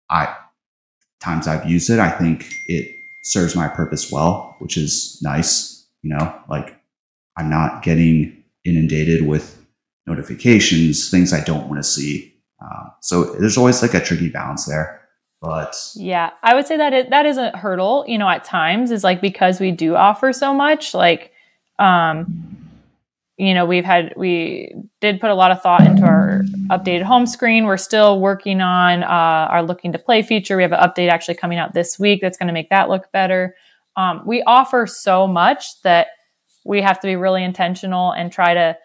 [0.10, 0.36] I
[1.19, 2.89] times I've used it, I think it
[3.21, 5.76] serves my purpose well, which is nice.
[6.01, 6.79] You know, like
[7.38, 9.65] I'm not getting inundated with
[10.05, 12.33] notifications, things I don't want to see.
[12.62, 15.01] Um, so there's always like a tricky balance there.
[15.41, 18.89] But yeah, I would say that it, that is a hurdle, you know, at times
[18.89, 21.31] is like because we do offer so much, like,
[21.77, 22.57] um,
[23.38, 27.27] you know, we've had, we did put a lot of thought into our updated home
[27.27, 27.65] screen.
[27.65, 30.57] We're still working on uh, our looking to play feature.
[30.57, 33.12] We have an update actually coming out this week that's going to make that look
[33.12, 33.55] better.
[33.97, 36.07] Um, we offer so much that
[36.63, 38.77] we have to be really intentional and try to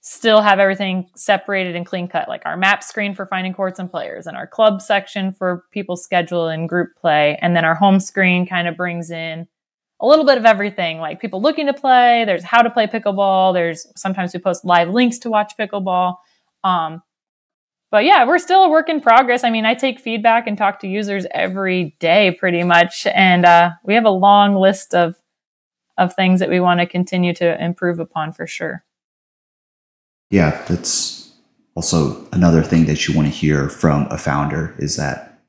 [0.00, 3.90] still have everything separated and clean cut, like our map screen for finding courts and
[3.90, 7.38] players, and our club section for people's schedule and group play.
[7.40, 9.48] And then our home screen kind of brings in
[10.00, 12.24] a little bit of everything, like people looking to play.
[12.26, 13.54] There's how to play pickleball.
[13.54, 16.16] There's sometimes we post live links to watch pickleball.
[16.62, 17.02] Um,
[17.94, 19.44] but yeah, we're still a work in progress.
[19.44, 23.70] I mean, I take feedback and talk to users every day, pretty much, and uh,
[23.84, 25.14] we have a long list of
[25.96, 28.84] of things that we want to continue to improve upon for sure
[30.34, 31.32] yeah, that's
[31.76, 35.42] also another thing that you want to hear from a founder is that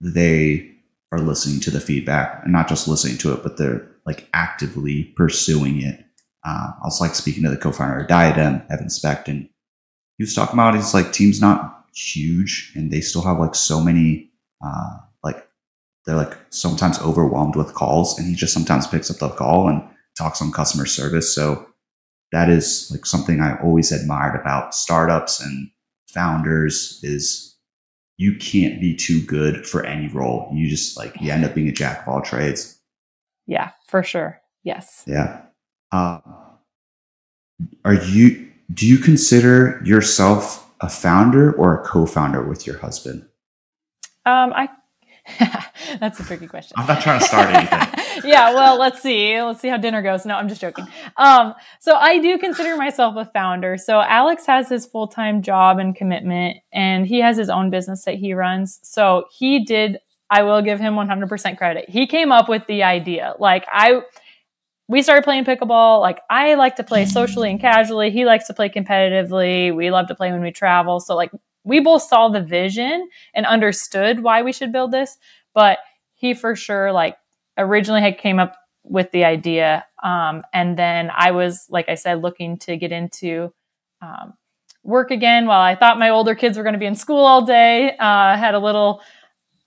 [0.00, 0.70] they
[1.10, 5.04] are listening to the feedback and not just listening to it, but they're like actively
[5.16, 6.04] pursuing it.
[6.46, 9.48] Uh, I was like speaking to the co-founder of Diadem, Evan Specht, and
[10.16, 13.80] he was talking about his like team's not huge and they still have like so
[13.80, 14.30] many
[14.64, 15.46] uh, like
[16.06, 19.82] they're like sometimes overwhelmed with calls and he just sometimes picks up the call and
[20.16, 21.34] talks on customer service.
[21.34, 21.66] So
[22.32, 25.70] that is like something I always admired about startups and
[26.08, 27.56] founders is
[28.16, 30.50] you can't be too good for any role.
[30.52, 32.78] You just like you end up being a jack of all trades.
[33.46, 34.40] Yeah, for sure.
[34.62, 35.02] Yes.
[35.06, 35.40] Yeah.
[35.90, 36.20] Uh,
[37.84, 38.48] are you?
[38.72, 43.26] Do you consider yourself a founder or a co-founder with your husband?
[44.26, 44.68] Um, I
[46.00, 46.74] That's a tricky question.
[46.76, 48.24] I'm not trying to start anything.
[48.30, 49.40] yeah, well, let's see.
[49.40, 50.24] Let's see how dinner goes.
[50.24, 50.86] No, I'm just joking.
[51.16, 53.76] Um, so I do consider myself a founder.
[53.76, 58.04] So Alex has his full time job and commitment, and he has his own business
[58.04, 58.80] that he runs.
[58.82, 59.98] So he did.
[60.32, 61.90] I will give him 100% credit.
[61.90, 63.34] He came up with the idea.
[63.40, 64.02] Like I,
[64.90, 66.00] we started playing pickleball.
[66.00, 68.10] Like I like to play socially and casually.
[68.10, 69.72] He likes to play competitively.
[69.72, 70.98] We love to play when we travel.
[70.98, 71.30] So like
[71.62, 75.16] we both saw the vision and understood why we should build this,
[75.54, 75.78] but
[76.14, 77.16] he for sure like
[77.56, 79.84] originally had came up with the idea.
[80.02, 83.52] Um, and then I was, like I said, looking to get into
[84.02, 84.34] um,
[84.82, 87.42] work again while I thought my older kids were going to be in school all
[87.42, 87.96] day.
[87.96, 89.02] Uh, had a little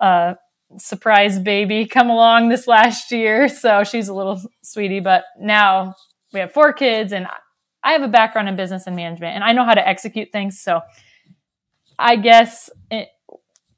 [0.02, 0.34] uh,
[0.78, 3.48] surprise baby come along this last year.
[3.48, 5.96] So she's a little sweetie, but now
[6.32, 7.28] we have four kids and
[7.84, 10.60] I have a background in business and management and I know how to execute things.
[10.60, 10.82] So
[11.98, 13.10] I guess it,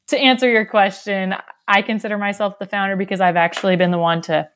[0.07, 1.35] to answer your question,
[1.67, 4.47] I consider myself the founder because I've actually been the one to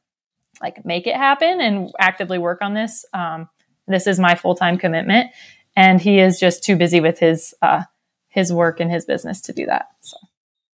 [0.62, 3.06] like make it happen and actively work on this.
[3.14, 3.50] Um,
[3.88, 5.32] this is my full time commitment,
[5.76, 7.84] and he is just too busy with his uh,
[8.28, 9.88] his work and his business to do that.
[10.02, 10.18] So.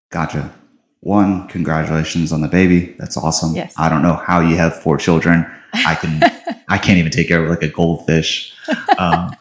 [0.09, 0.53] Gotcha.
[1.05, 2.95] One, congratulations on the baby.
[2.97, 3.53] That's awesome.
[3.53, 3.75] Yes.
[3.77, 5.45] I don't know how you have four children.
[5.71, 6.19] I can.
[6.67, 8.51] I can't even take care of like a goldfish.
[8.97, 9.35] Um,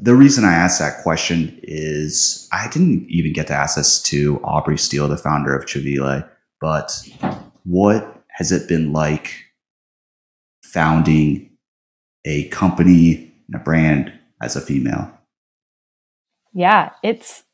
[0.00, 4.40] the reason I asked that question is I didn't even get to ask this to
[4.42, 6.28] Aubrey Steele, the founder of Chavile,
[6.60, 7.08] but
[7.62, 9.36] what has it been like
[10.64, 11.48] founding
[12.24, 15.16] a company and a brand as a female?
[16.52, 17.44] Yeah, it's,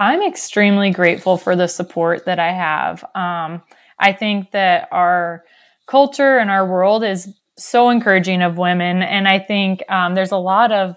[0.00, 3.04] I'm extremely grateful for the support that I have.
[3.14, 3.62] Um,
[3.98, 5.44] I think that our
[5.86, 9.02] culture and our world is so encouraging of women.
[9.02, 10.96] And I think um, there's a lot of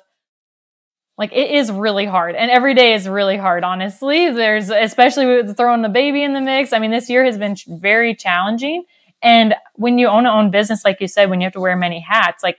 [1.18, 5.56] like it is really hard and every day is really hard honestly there's especially with
[5.56, 8.84] throwing the baby in the mix i mean this year has been very challenging
[9.22, 11.76] and when you own a own business like you said when you have to wear
[11.76, 12.58] many hats like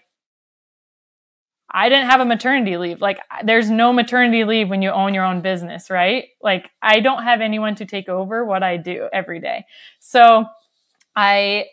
[1.75, 5.25] i didn't have a maternity leave like there's no maternity leave when you own your
[5.25, 9.41] own business right like i don't have anyone to take over what i do every
[9.41, 9.65] day
[10.01, 10.45] so
[11.17, 11.67] i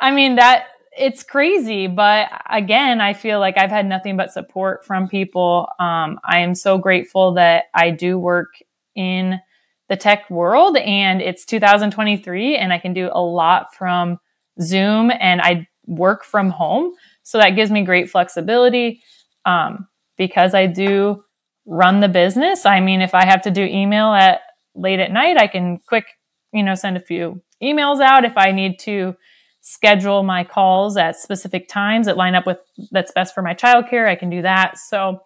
[0.00, 0.66] i mean that
[0.98, 5.68] it's crazy, but again, I feel like I've had nothing but support from people.
[5.78, 8.48] Um, I am so grateful that I do work
[8.96, 9.40] in
[9.88, 14.18] the tech world and it's 2023 and I can do a lot from
[14.60, 16.92] Zoom and I work from home.
[17.22, 19.02] So that gives me great flexibility
[19.48, 21.22] um, because I do
[21.64, 22.66] run the business.
[22.66, 24.40] I mean, if I have to do email at
[24.74, 26.04] late at night, I can quick,
[26.52, 28.24] you know, send a few emails out.
[28.24, 29.16] If I need to
[29.60, 32.58] schedule my calls at specific times that line up with
[32.90, 34.08] that's best for my childcare.
[34.08, 34.78] I can do that.
[34.78, 35.20] So,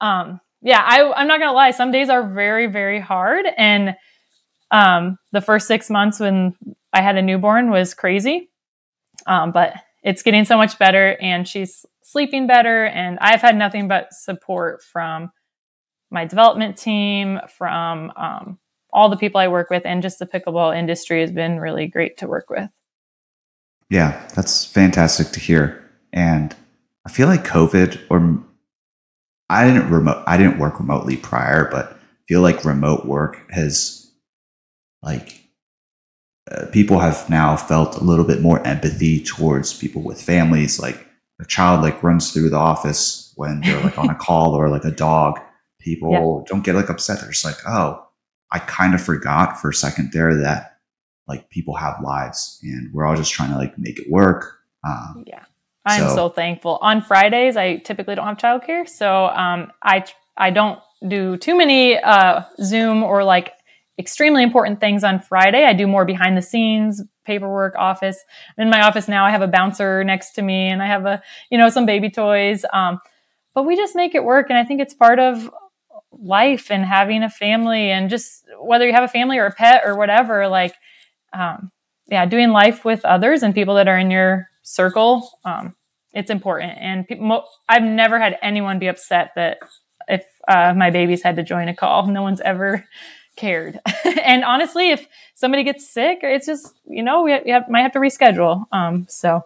[0.00, 1.72] um, yeah, I, I'm not gonna lie.
[1.72, 3.96] Some days are very, very hard, and
[4.70, 6.54] um, the first six months when
[6.92, 8.50] I had a newborn was crazy.
[9.26, 12.86] Um, but it's getting so much better and she's sleeping better.
[12.86, 15.30] And I've had nothing but support from
[16.10, 18.58] my development team, from um,
[18.92, 22.18] all the people I work with, and just the pickleball industry has been really great
[22.18, 22.68] to work with.
[23.88, 25.90] Yeah, that's fantastic to hear.
[26.12, 26.54] And
[27.06, 28.42] I feel like COVID or
[29.48, 34.10] I didn't remote I didn't work remotely prior, but feel like remote work has
[35.02, 35.41] like
[36.50, 40.80] uh, people have now felt a little bit more empathy towards people with families.
[40.80, 41.06] Like
[41.40, 44.84] a child like runs through the office when they're like on a call or like
[44.84, 45.38] a dog.
[45.80, 46.44] People yeah.
[46.48, 47.20] don't get like upset.
[47.20, 48.06] They're just like oh
[48.52, 50.78] i kind of forgot for a second there that
[51.26, 54.58] like people have lives and we're all just trying to like make it work.
[54.84, 55.44] Um, yeah.
[55.84, 56.78] I'm so, so, thankful.
[56.82, 60.04] On fridays i typically don't have childcare so um, i
[60.36, 60.78] i don't
[61.08, 63.52] do too many uh, zoom or like
[63.98, 65.64] extremely important things on Friday.
[65.64, 68.18] I do more behind the scenes paperwork office.
[68.56, 69.24] I'm in my office now.
[69.24, 72.10] I have a bouncer next to me and I have a, you know, some baby
[72.10, 72.64] toys.
[72.72, 72.98] Um,
[73.54, 74.46] but we just make it work.
[74.48, 75.50] And I think it's part of
[76.10, 79.82] life and having a family and just whether you have a family or a pet
[79.84, 80.74] or whatever, like,
[81.32, 81.70] um,
[82.08, 85.30] yeah, doing life with others and people that are in your circle.
[85.44, 85.74] Um,
[86.12, 86.76] it's important.
[86.78, 89.58] And people, I've never had anyone be upset that
[90.08, 92.84] if uh, my babies had to join a call, no one's ever
[93.36, 93.80] cared.
[94.24, 97.98] and honestly, if somebody gets sick, it's just you know we, have, might have to
[97.98, 98.64] reschedule.
[98.72, 99.44] Um, so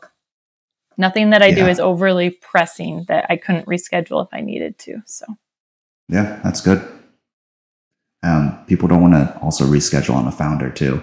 [0.98, 1.56] nothing that I yeah.
[1.56, 5.02] do is overly pressing that I couldn't reschedule if I needed to.
[5.06, 5.26] So
[6.08, 6.86] yeah, that's good.
[8.22, 11.02] Um, people don't want to also reschedule on a founder too.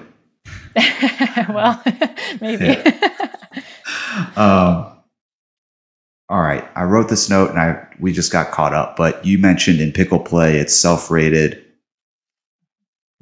[1.50, 1.82] well,
[2.42, 2.78] maybe.
[4.36, 4.90] um,
[6.30, 9.38] all right, I wrote this note and I we just got caught up, but you
[9.38, 11.64] mentioned in pickle play it's self-rated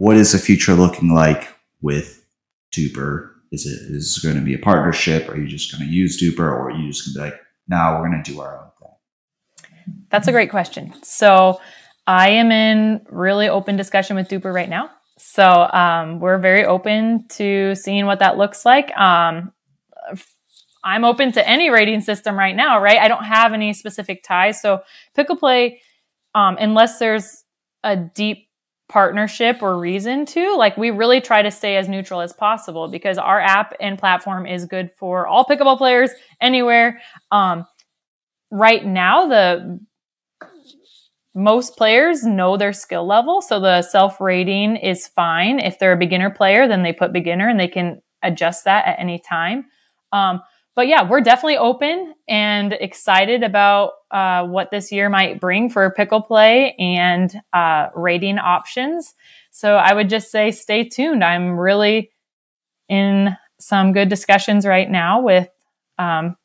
[0.01, 1.47] what is the future looking like
[1.79, 2.25] with
[2.73, 3.33] DUPR?
[3.51, 5.29] Is it is going to be a partnership?
[5.29, 7.41] Are you just going to use DUPR, or are you just going to be like,
[7.67, 9.93] no, we're going to do our own thing?
[10.09, 10.91] That's a great question.
[11.03, 11.61] So
[12.07, 14.89] I am in really open discussion with DUPR right now.
[15.19, 18.89] So um, we're very open to seeing what that looks like.
[18.97, 19.53] Um,
[20.83, 22.97] I'm open to any rating system right now, right?
[22.97, 24.63] I don't have any specific ties.
[24.63, 24.81] So
[25.15, 25.79] Pickle Play,
[26.33, 27.43] um, unless there's
[27.83, 28.47] a deep
[28.91, 30.55] partnership or reason to.
[30.57, 34.45] Like we really try to stay as neutral as possible because our app and platform
[34.45, 36.99] is good for all pickleball players anywhere.
[37.31, 37.65] Um,
[38.51, 39.79] right now, the
[41.33, 45.59] most players know their skill level, so the self rating is fine.
[45.59, 48.99] If they're a beginner player, then they put beginner and they can adjust that at
[48.99, 49.67] any time.
[50.11, 50.41] Um,
[50.75, 55.89] but yeah, we're definitely open and excited about uh, what this year might bring for
[55.91, 59.13] pickle play and uh, rating options.
[59.51, 61.23] So I would just say stay tuned.
[61.23, 62.11] I'm really
[62.87, 65.49] in some good discussions right now with
[65.99, 66.37] um,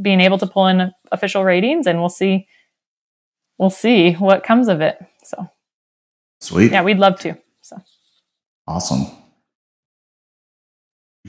[0.00, 2.48] being able to pull in official ratings, and we'll see.
[3.58, 4.98] We'll see what comes of it.
[5.24, 5.48] So
[6.40, 6.72] sweet.
[6.72, 7.38] Yeah, we'd love to.
[7.62, 7.80] So
[8.66, 9.06] awesome.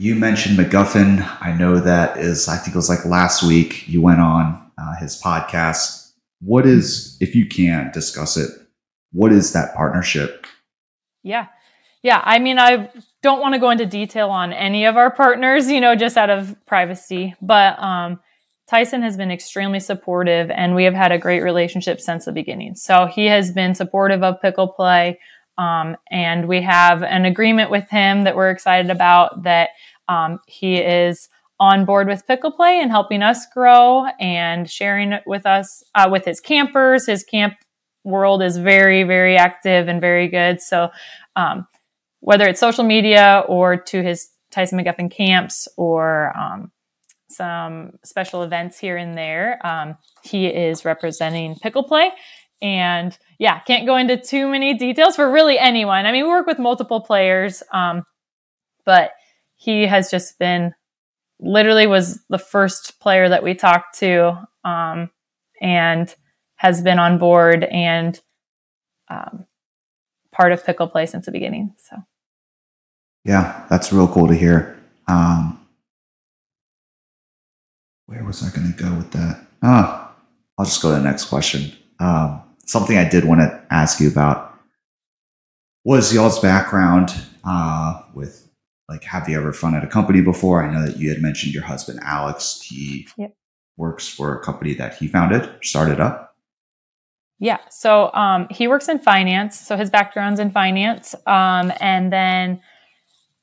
[0.00, 1.28] You mentioned McGuffin.
[1.40, 4.94] I know that is, I think it was like last week you went on uh,
[5.00, 6.12] his podcast.
[6.40, 8.48] What is, if you can discuss it,
[9.10, 10.46] what is that partnership?
[11.24, 11.46] Yeah.
[12.04, 12.22] Yeah.
[12.22, 12.90] I mean, I
[13.24, 16.30] don't want to go into detail on any of our partners, you know, just out
[16.30, 18.20] of privacy, but um,
[18.70, 22.76] Tyson has been extremely supportive and we have had a great relationship since the beginning.
[22.76, 25.18] So he has been supportive of pickle play.
[25.58, 29.70] Um, and we have an agreement with him that we're excited about that
[30.08, 31.28] um, he is
[31.60, 36.08] on board with Pickle Play and helping us grow and sharing it with us uh,
[36.10, 37.06] with his campers.
[37.06, 37.54] His camp
[38.04, 40.60] world is very, very active and very good.
[40.60, 40.90] So,
[41.36, 41.66] um,
[42.20, 46.72] whether it's social media or to his Tyson McGuffin camps or um,
[47.28, 52.10] some special events here and there, um, he is representing Pickle Play.
[52.60, 56.06] And yeah, can't go into too many details for really anyone.
[56.06, 58.04] I mean, we work with multiple players, um,
[58.84, 59.12] but
[59.56, 60.74] he has just been
[61.40, 65.10] literally was the first player that we talked to um,
[65.60, 66.14] and
[66.56, 68.20] has been on board and
[69.08, 69.46] um,
[70.32, 71.96] part of pickle play since the beginning so.
[73.24, 74.80] Yeah that's real cool to hear.
[75.06, 75.66] Um,
[78.06, 79.46] where was i going to go with that?
[79.62, 80.10] Oh
[80.58, 81.72] i'll just go to the next question.
[82.00, 84.54] Um, something i did want to ask you about
[85.84, 87.14] was y'all's background
[87.44, 88.48] uh, with
[88.88, 91.64] like have you ever funded a company before i know that you had mentioned your
[91.64, 93.34] husband alex he yep.
[93.76, 96.36] works for a company that he founded started up
[97.38, 102.60] yeah so um, he works in finance so his background's in finance um, and then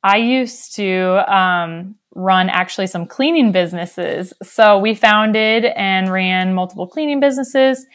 [0.06, 4.34] I used to um, run actually some cleaning businesses.
[4.44, 7.88] So we founded and ran multiple cleaning businesses,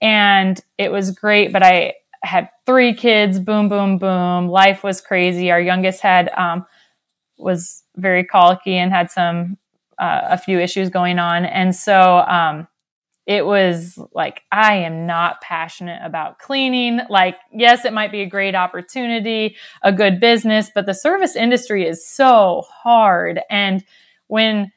[0.00, 1.52] and it was great.
[1.52, 3.38] But I had three kids.
[3.38, 4.48] Boom, boom, boom.
[4.48, 5.50] Life was crazy.
[5.50, 6.66] Our youngest had um,
[7.36, 9.58] was very colicky and had some
[9.98, 12.68] uh, a few issues going on, and so um,
[13.28, 18.26] it was like i am not passionate about cleaning like yes it might be a
[18.26, 23.84] great opportunity a good business but the service industry is so hard and
[24.26, 24.72] when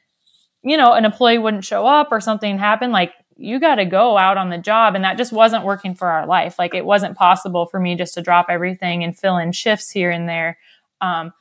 [0.62, 4.16] you know an employee wouldn't show up or something happened like you got to go
[4.16, 6.58] out on the job and that just wasn't working for our life.
[6.58, 10.10] Like it wasn't possible for me just to drop everything and fill in shifts here
[10.10, 10.58] and there.
[11.00, 11.32] Um,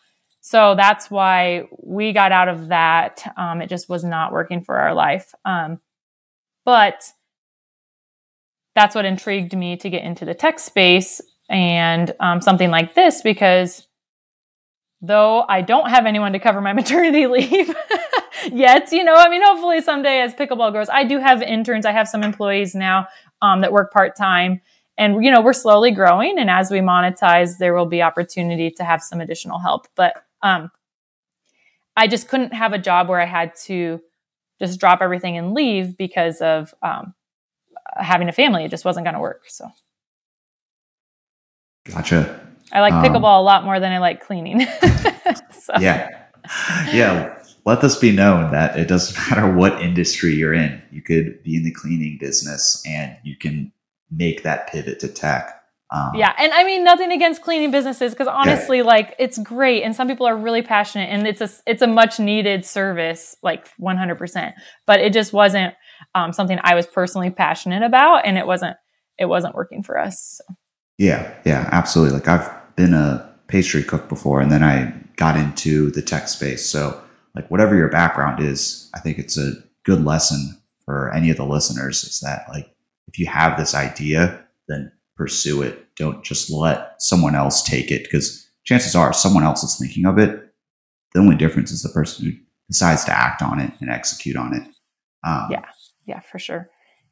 [0.42, 3.24] so that's why we got out of that.
[3.38, 5.32] Um, it just was not working for our life.
[5.46, 5.80] Um,
[6.66, 7.04] but
[8.74, 13.22] that's what intrigued me to get into the tech space and um, something like this
[13.22, 13.86] because
[15.02, 17.74] though I don't have anyone to cover my maternity leave
[18.52, 21.86] yet, you know, I mean, hopefully someday as pickleball grows, I do have interns.
[21.86, 23.08] I have some employees now
[23.42, 24.62] um, that work part time.
[24.98, 26.38] And, you know, we're slowly growing.
[26.38, 29.88] And as we monetize, there will be opportunity to have some additional help.
[29.96, 30.70] But um,
[31.96, 34.02] I just couldn't have a job where I had to
[34.60, 37.16] just drop everything and leave because of um,
[37.96, 38.64] having a family.
[38.64, 39.44] It just wasn't going to work.
[39.48, 39.70] So,
[41.86, 42.51] gotcha.
[42.74, 44.62] I like um, pickleball a lot more than I like cleaning.
[45.52, 45.74] so.
[45.80, 46.10] Yeah,
[46.92, 47.38] yeah.
[47.66, 50.82] Let this be known that it doesn't matter what industry you're in.
[50.92, 53.72] You could be in the cleaning business, and you can
[54.10, 55.58] make that pivot to tech.
[55.94, 58.84] Um, yeah, and I mean nothing against cleaning businesses because honestly, yeah.
[58.84, 62.20] like it's great, and some people are really passionate, and it's a it's a much
[62.20, 64.56] needed service, like one hundred percent.
[64.88, 65.76] But it just wasn't
[66.16, 68.78] um, something I was personally passionate about, and it wasn't
[69.20, 70.40] it wasn't working for us.
[70.40, 70.56] So.
[70.98, 72.20] Yeah, yeah, absolutely.
[72.20, 76.66] Like I've been a pastry cook before, and then I got into the tech space.
[76.66, 77.00] So,
[77.36, 79.54] like whatever your background is, I think it's a
[79.84, 82.74] good lesson for any of the listeners is that like
[83.08, 85.96] if you have this idea, then pursue it.
[85.96, 90.18] Don't just let someone else take it because chances are someone else is thinking of
[90.18, 90.52] it.
[91.14, 92.32] The only difference is the person who
[92.68, 94.64] decides to act on it and execute on it.
[95.24, 95.66] Um, yeah,
[96.08, 96.70] yeah, for sure.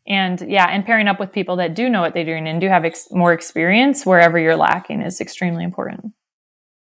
[0.10, 2.68] And yeah, and pairing up with people that do know what they're doing and do
[2.68, 6.14] have ex- more experience wherever you're lacking is extremely important.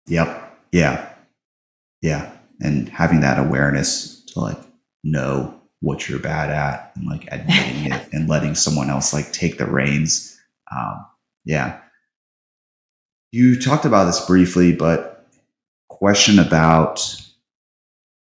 [0.06, 0.58] Yep.
[0.72, 1.08] Yeah.
[2.00, 2.32] Yeah.
[2.60, 4.58] And having that awareness to like
[5.04, 9.58] know what you're bad at and like admitting it and letting someone else like take
[9.58, 10.32] the reins
[10.74, 11.06] um,
[11.44, 11.80] yeah.
[13.30, 15.26] You talked about this briefly, but
[15.88, 17.00] question about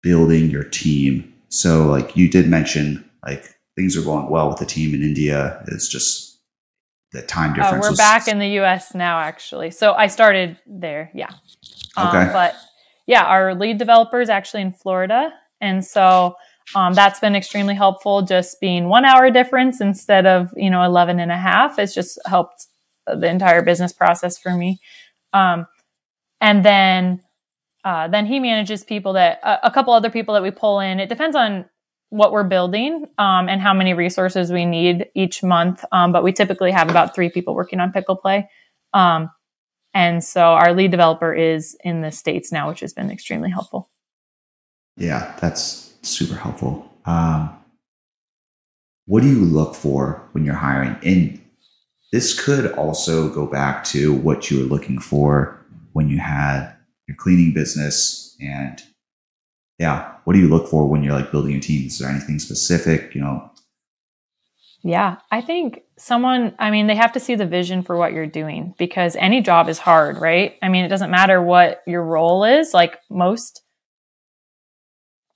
[0.03, 1.32] building your team.
[1.49, 5.62] So, like you did mention, like things are going well with the team in India.
[5.68, 6.40] It's just
[7.12, 7.84] the time difference.
[7.84, 7.98] Uh, we're was...
[7.98, 8.94] back in the U.S.
[8.94, 9.70] now, actually.
[9.70, 11.10] So I started there.
[11.14, 11.30] Yeah.
[11.96, 12.30] Um, okay.
[12.32, 12.54] But
[13.06, 16.36] yeah, our lead developer is actually in Florida, and so
[16.74, 18.22] um, that's been extremely helpful.
[18.22, 21.78] Just being one hour difference instead of you know 11 and a half.
[21.78, 22.66] It's just helped
[23.06, 24.80] the entire business process for me.
[25.32, 25.66] Um,
[26.40, 27.22] and then
[27.84, 31.00] uh, then he manages people that a, a, couple other people that we pull in.
[31.00, 31.64] It depends on
[32.12, 35.82] what we're building um, and how many resources we need each month.
[35.92, 38.50] Um, but we typically have about three people working on Pickle Play.
[38.92, 39.30] Um,
[39.94, 43.88] and so our lead developer is in the states now, which has been extremely helpful.
[44.98, 46.92] Yeah, that's super helpful.
[47.06, 47.56] Um,
[49.06, 50.98] what do you look for when you're hiring?
[51.02, 51.40] And
[52.12, 56.74] this could also go back to what you were looking for when you had
[57.08, 58.82] your cleaning business and
[59.82, 61.88] yeah, what do you look for when you're like building a team?
[61.88, 63.50] Is there anything specific, you know?
[64.84, 68.26] Yeah, I think someone, I mean, they have to see the vision for what you're
[68.26, 70.54] doing because any job is hard, right?
[70.62, 73.62] I mean, it doesn't matter what your role is, like most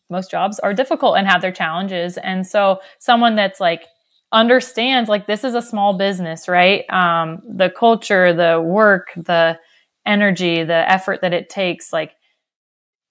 [0.09, 2.17] most jobs are difficult and have their challenges.
[2.17, 3.87] And so someone that's like
[4.31, 6.89] understands like this is a small business, right?
[6.89, 9.59] Um, the culture, the work, the
[10.07, 12.13] energy, the effort that it takes, like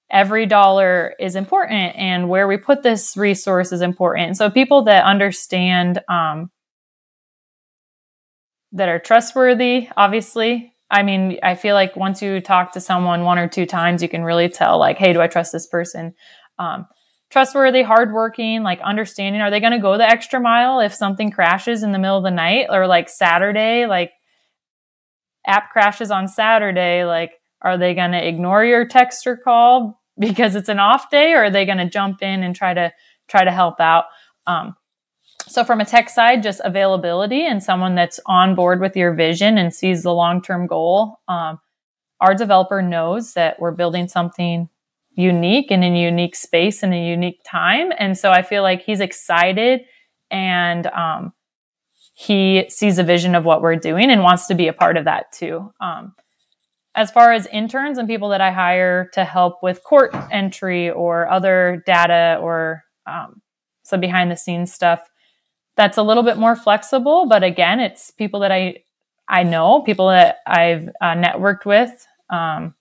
[0.10, 4.38] every dollar is important and where we put this resource is important.
[4.38, 6.52] So people that understand um,
[8.72, 10.74] that are trustworthy, obviously.
[10.92, 14.10] I mean, I feel like once you talk to someone one or two times, you
[14.10, 16.14] can really tell, like, hey, do I trust this person?
[16.60, 16.86] Um,
[17.32, 19.42] trustworthy, hardworking, like understanding.
[19.42, 22.24] Are they going to go the extra mile if something crashes in the middle of
[22.24, 24.12] the night or like Saturday, like
[25.48, 27.04] app crashes on Saturday?
[27.04, 27.34] Like,
[27.66, 31.46] are they going to ignore your text or call because it's an off day, or
[31.46, 32.92] are they going to jump in and try to
[33.28, 34.06] try to help out?
[34.48, 34.76] Um,
[35.48, 39.58] so from a tech side, just availability and someone that's on board with your vision
[39.58, 41.60] and sees the long term goal um,
[42.22, 44.70] our developer knows that we're building something
[45.12, 47.92] unique in a unique space in a unique time.
[47.98, 49.82] And so I feel like he's excited
[50.32, 51.34] and um,
[52.16, 55.06] he sees a vision of what we're doing and wants to be a part of
[55.06, 55.72] that too.
[55.80, 56.14] Um,
[56.96, 61.30] as far as interns and people that I hire to help with court entry or
[61.30, 63.42] other data or um,
[63.84, 65.02] some behind the scenes stuff,
[65.76, 67.28] that's a little bit more flexible.
[67.28, 68.84] But again, it's people that I
[69.28, 72.08] I know, people that I've uh, networked with.
[72.30, 72.76] Um,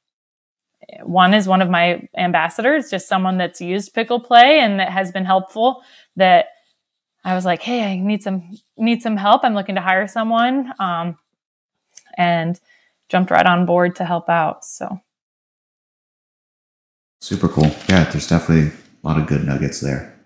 [1.03, 5.11] one is one of my ambassadors, just someone that's used Pickle Play and that has
[5.11, 5.83] been helpful.
[6.17, 6.47] That
[7.25, 9.43] I was like, hey, I need some need some help.
[9.45, 11.19] I'm looking to hire someone, um,
[12.17, 12.61] and
[13.15, 14.65] jumped right on board to help out.
[14.65, 15.01] So
[17.21, 17.71] super cool.
[17.89, 18.73] Yeah, there's definitely
[19.05, 20.19] a lot of good nuggets there.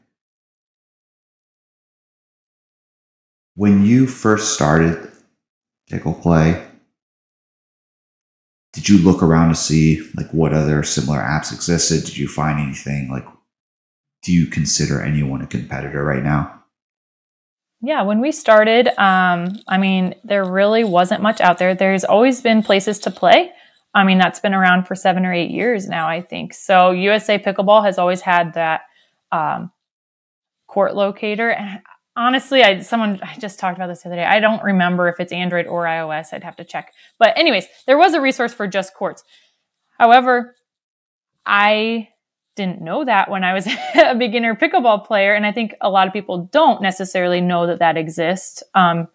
[3.57, 5.13] When you first started
[5.91, 6.65] Pickle Play,
[8.73, 12.07] did you look around to see like what other similar apps existed?
[12.07, 13.27] Did you find anything like
[14.23, 16.58] do you consider anyone a competitor right now?
[17.81, 21.75] Yeah, when we started, um, I mean, there really wasn't much out there.
[21.75, 23.53] There's always been places to play.
[23.95, 26.55] I mean, that's been around for seven or eight years now, I think.
[26.55, 28.83] So USA Pickleball has always had that
[29.31, 29.71] um,
[30.67, 31.51] court locator.
[31.51, 31.81] And
[32.17, 34.25] honestly, I someone I just talked about this the other day.
[34.25, 36.33] I don't remember if it's Android or iOS.
[36.33, 36.93] I'd have to check.
[37.19, 39.23] But anyways, there was a resource for just courts.
[39.99, 40.57] However,
[41.47, 42.09] I
[42.59, 45.33] didn't know that when I was a beginner pickleball player.
[45.35, 49.09] And I think a lot of people don't necessarily know that that exists um,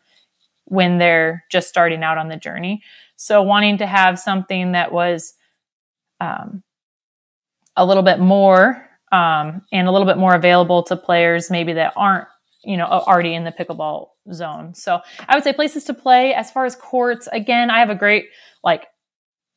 [0.66, 2.82] when they're just starting out on the journey.
[3.16, 5.36] So, wanting to have something that was
[6.20, 6.64] um,
[7.76, 11.94] a little bit more um, and a little bit more available to players maybe that
[11.96, 12.28] aren't
[12.64, 16.50] you know already in the pickleball zone so i would say places to play as
[16.50, 18.28] far as courts again i have a great
[18.64, 18.88] like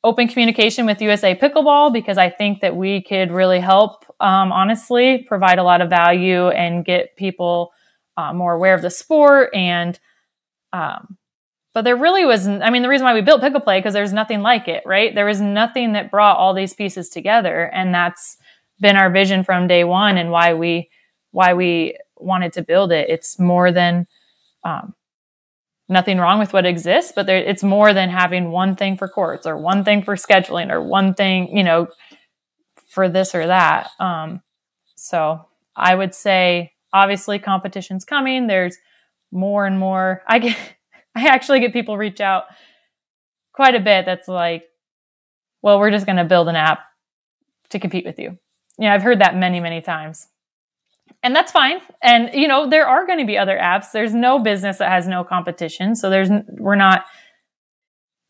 [0.06, 5.24] open communication with USA Pickleball because I think that we could really help, um, honestly,
[5.26, 7.72] provide a lot of value and get people
[8.16, 9.50] uh, more aware of the sport.
[9.52, 9.98] And,
[10.72, 11.18] um,
[11.74, 14.12] but there really wasn't, I mean, the reason why we built Pickle Play, because there's
[14.12, 15.12] nothing like it, right?
[15.12, 17.64] There was nothing that brought all these pieces together.
[17.64, 18.36] And that's
[18.78, 20.88] been our vision from day one and why we,
[21.32, 23.10] why we wanted to build it.
[23.10, 24.06] It's more than,
[24.62, 24.94] um,
[25.88, 29.46] nothing wrong with what exists, but there, it's more than having one thing for courts
[29.46, 31.88] or one thing for scheduling or one thing, you know,
[32.88, 33.90] for this or that.
[34.00, 34.42] Um,
[34.96, 38.46] so I would say, obviously, competition's coming.
[38.46, 38.76] There's
[39.30, 40.22] more and more.
[40.28, 40.56] I get,
[41.14, 42.44] I actually get people reach out
[43.52, 44.06] quite a bit.
[44.06, 44.64] That's like,
[45.62, 46.80] well, we're just going to build an app
[47.70, 48.38] to compete with you.
[48.78, 50.26] Yeah, I've heard that many, many times
[51.26, 51.80] and that's fine.
[52.02, 53.90] And you know, there are going to be other apps.
[53.92, 55.96] There's no business that has no competition.
[55.96, 57.04] So there's we're not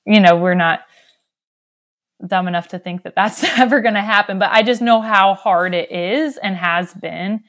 [0.06, 0.80] you know, we're not
[2.26, 5.34] dumb enough to think that that's ever going to happen, but I just know how
[5.34, 7.40] hard it is and has been.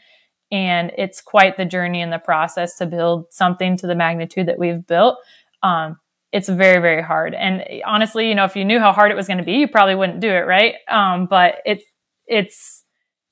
[0.52, 4.60] And it's quite the journey and the process to build something to the magnitude that
[4.60, 5.18] we've built.
[5.62, 5.98] Um,
[6.32, 7.34] it's very, very hard.
[7.34, 9.68] And honestly, you know, if you knew how hard it was going to be, you
[9.68, 10.76] probably wouldn't do it, right?
[10.90, 11.86] Um, but it's
[12.28, 12.84] it's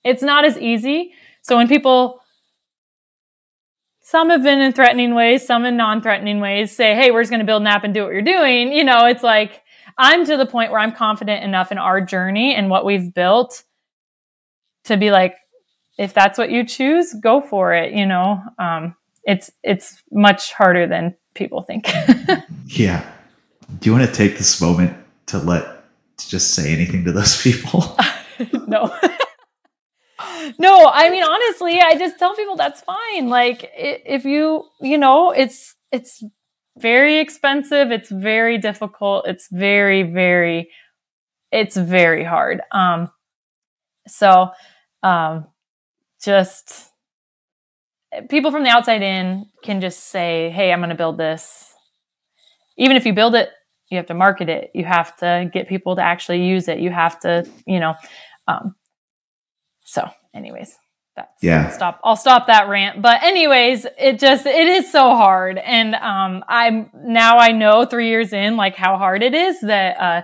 [0.04, 1.14] it's not as easy
[1.46, 2.24] so when people,
[4.02, 7.30] some have been in threatening ways, some in non threatening ways, say, hey, we're just
[7.30, 9.62] going to build an app and do what you're doing, you know, it's like,
[9.96, 13.64] I'm to the point where I'm confident enough in our journey and what we've built
[14.86, 15.36] to be like,
[16.00, 17.94] if that's what you choose, go for it.
[17.94, 21.94] You know, um, it's it's much harder than people think.
[22.66, 23.08] yeah.
[23.80, 25.64] Do you want to take this moment to let
[26.18, 27.96] to just say anything to those people?
[28.68, 28.92] no
[30.60, 33.30] no, I mean honestly, I just tell people that's fine.
[33.30, 36.24] Like if you, you know, it's it's
[36.78, 40.70] very expensive, it's very difficult, it's very very
[41.52, 42.62] it's very hard.
[42.72, 43.10] Um
[44.08, 44.52] so
[45.04, 45.48] um
[46.24, 46.92] just
[48.30, 51.74] people from the outside in can just say, "Hey, I'm going to build this."
[52.78, 53.50] Even if you build it,
[53.90, 54.72] you have to market it.
[54.74, 56.80] You have to get people to actually use it.
[56.80, 57.96] You have to, you know,
[58.48, 58.76] um,
[59.96, 60.78] so anyways,
[61.16, 61.70] that's yeah.
[61.70, 62.02] Stop.
[62.04, 63.02] I'll stop that rant.
[63.02, 68.10] But anyways, it just it is so hard, and um, I'm now I know three
[68.10, 69.98] years in like how hard it is that.
[70.00, 70.22] uh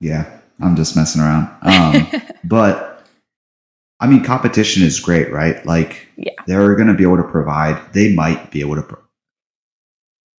[0.00, 1.48] Yeah, I'm just messing around.
[1.62, 3.02] Um, but
[3.98, 5.64] I mean, competition is great, right?
[5.64, 6.34] Like, yeah.
[6.46, 7.94] they're going to be able to provide.
[7.94, 8.82] They might be able to.
[8.82, 9.02] Pro-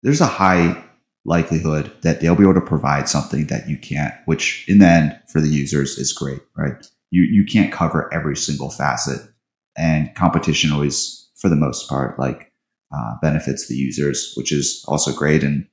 [0.03, 0.83] There's a high
[1.28, 5.19] likelihood that they'll be able to provide something that you can't, which in the end
[5.28, 6.88] for the users is great, right?
[7.11, 9.21] You you can't cover every single facet,
[9.78, 12.51] and competition always, for the most part, like
[12.95, 15.67] uh, benefits the users, which is also great, and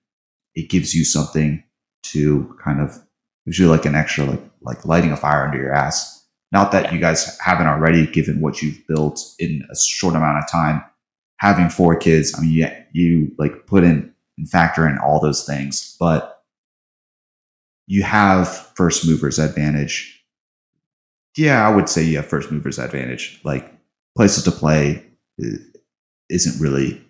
[0.55, 1.63] it gives you something
[2.03, 2.99] to kind of
[3.47, 6.27] gives you like an extra like like lighting a fire under your ass.
[6.53, 10.51] Not that you guys haven't already, given what you've built in a short amount of
[10.51, 10.85] time.
[11.39, 15.45] Having four kids, I mean, you, you like put in and factor in all those
[15.45, 16.43] things, but
[17.87, 20.25] you have first movers advantage.
[21.37, 23.41] Yeah, I would say you have first movers advantage.
[23.45, 23.73] Like
[24.17, 25.05] places to play
[25.43, 25.59] uh,
[26.31, 27.05] isn't really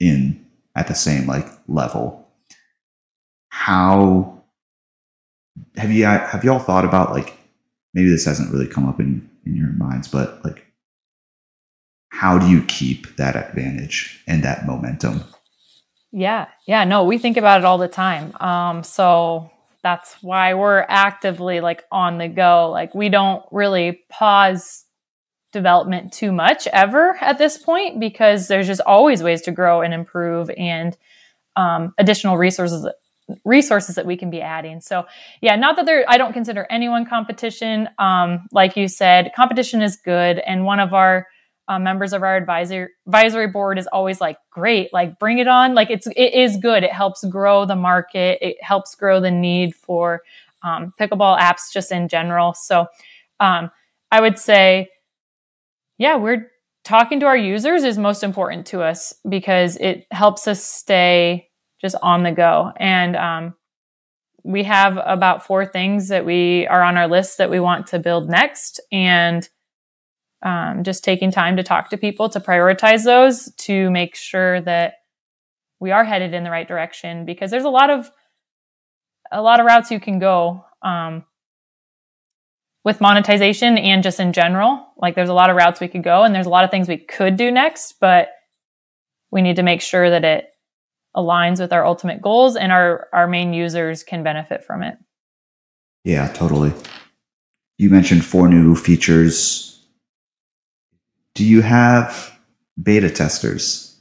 [0.00, 0.44] in
[0.76, 2.28] at the same like level.
[3.48, 4.42] How
[5.76, 7.36] have you uh, have y'all thought about like
[7.94, 10.66] maybe this hasn't really come up in in your minds, but like
[12.10, 15.24] how do you keep that advantage and that momentum?
[16.12, 18.36] Yeah, yeah, no, we think about it all the time.
[18.38, 19.50] Um, so
[19.82, 22.70] that's why we're actively like on the go.
[22.70, 24.84] Like we don't really pause
[25.52, 29.92] development too much ever at this point because there's just always ways to grow and
[29.92, 30.96] improve and
[31.56, 32.86] um, additional resources
[33.44, 34.80] resources that we can be adding.
[34.80, 35.06] So
[35.40, 37.88] yeah, not that there I don't consider anyone competition.
[37.98, 40.38] Um, like you said, competition is good.
[40.40, 41.26] And one of our
[41.68, 45.74] uh, members of our advisory advisory board is always like, great, like bring it on.
[45.74, 46.82] Like it's it is good.
[46.82, 48.38] It helps grow the market.
[48.40, 50.22] It helps grow the need for
[50.62, 52.54] um, pickleball apps just in general.
[52.54, 52.86] So
[53.40, 53.70] um,
[54.10, 54.90] I would say,
[55.98, 56.50] yeah, we're
[56.84, 61.48] talking to our users is most important to us because it helps us stay
[61.80, 62.72] just on the go.
[62.76, 63.54] And um,
[64.44, 67.98] we have about four things that we are on our list that we want to
[67.98, 68.80] build next.
[68.90, 69.48] And
[70.42, 74.94] um, just taking time to talk to people to prioritize those to make sure that
[75.80, 78.10] we are headed in the right direction because there's a lot of
[79.30, 81.24] a lot of routes you can go um,
[82.84, 84.86] with monetization and just in general.
[84.96, 86.88] Like there's a lot of routes we could go and there's a lot of things
[86.88, 88.28] we could do next but
[89.30, 90.46] we need to make sure that it
[91.16, 94.96] aligns with our ultimate goals and our our main users can benefit from it.
[96.04, 96.72] Yeah totally.
[97.78, 99.81] You mentioned four new features
[101.34, 102.38] do you have
[102.80, 103.98] beta testers?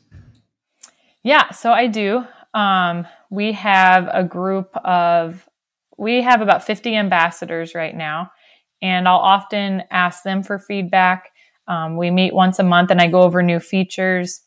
[1.23, 2.25] Yeah, so I do.
[2.53, 5.47] Um, we have a group of,
[5.97, 8.31] we have about 50 ambassadors right now,
[8.81, 11.29] and I'll often ask them for feedback.
[11.67, 14.41] Um, we meet once a month and I go over new features.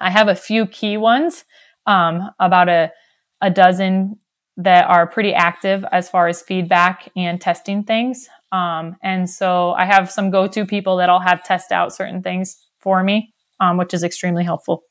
[0.00, 1.44] I have a few key ones,
[1.86, 2.92] um, about a,
[3.40, 4.18] a dozen
[4.56, 8.28] that are pretty active as far as feedback and testing things.
[8.52, 12.22] Um, and so I have some go to people that I'll have test out certain
[12.22, 14.84] things for me, um, which is extremely helpful.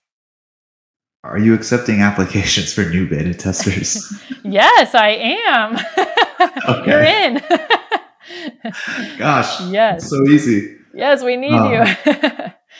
[1.24, 4.14] Are you accepting applications for new beta testers?
[4.44, 5.10] yes, I
[5.48, 5.78] am.
[6.88, 7.42] You're in.
[9.18, 9.62] Gosh.
[9.70, 10.10] Yes.
[10.10, 10.78] So easy.
[10.94, 11.58] Yes, we need you.
[11.58, 11.86] no,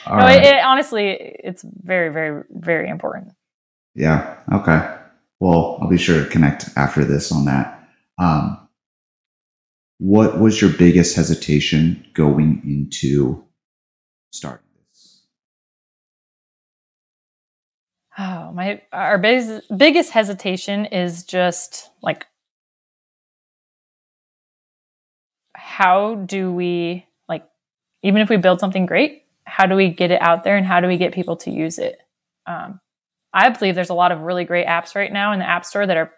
[0.08, 0.42] right.
[0.42, 1.10] it, it, honestly,
[1.44, 3.32] it's very, very, very important.
[3.94, 4.38] Yeah.
[4.52, 4.96] Okay.
[5.38, 7.88] Well, I'll be sure to connect after this on that.
[8.18, 8.68] Um,
[10.00, 13.44] what was your biggest hesitation going into
[14.32, 15.26] starting this?
[18.18, 22.26] Oh, my our biggest biggest hesitation is just like
[25.54, 27.46] how do we like
[28.02, 30.80] even if we build something great, how do we get it out there and how
[30.80, 31.98] do we get people to use it?
[32.46, 32.80] Um,
[33.34, 35.86] I believe there's a lot of really great apps right now in the App Store
[35.86, 36.10] that are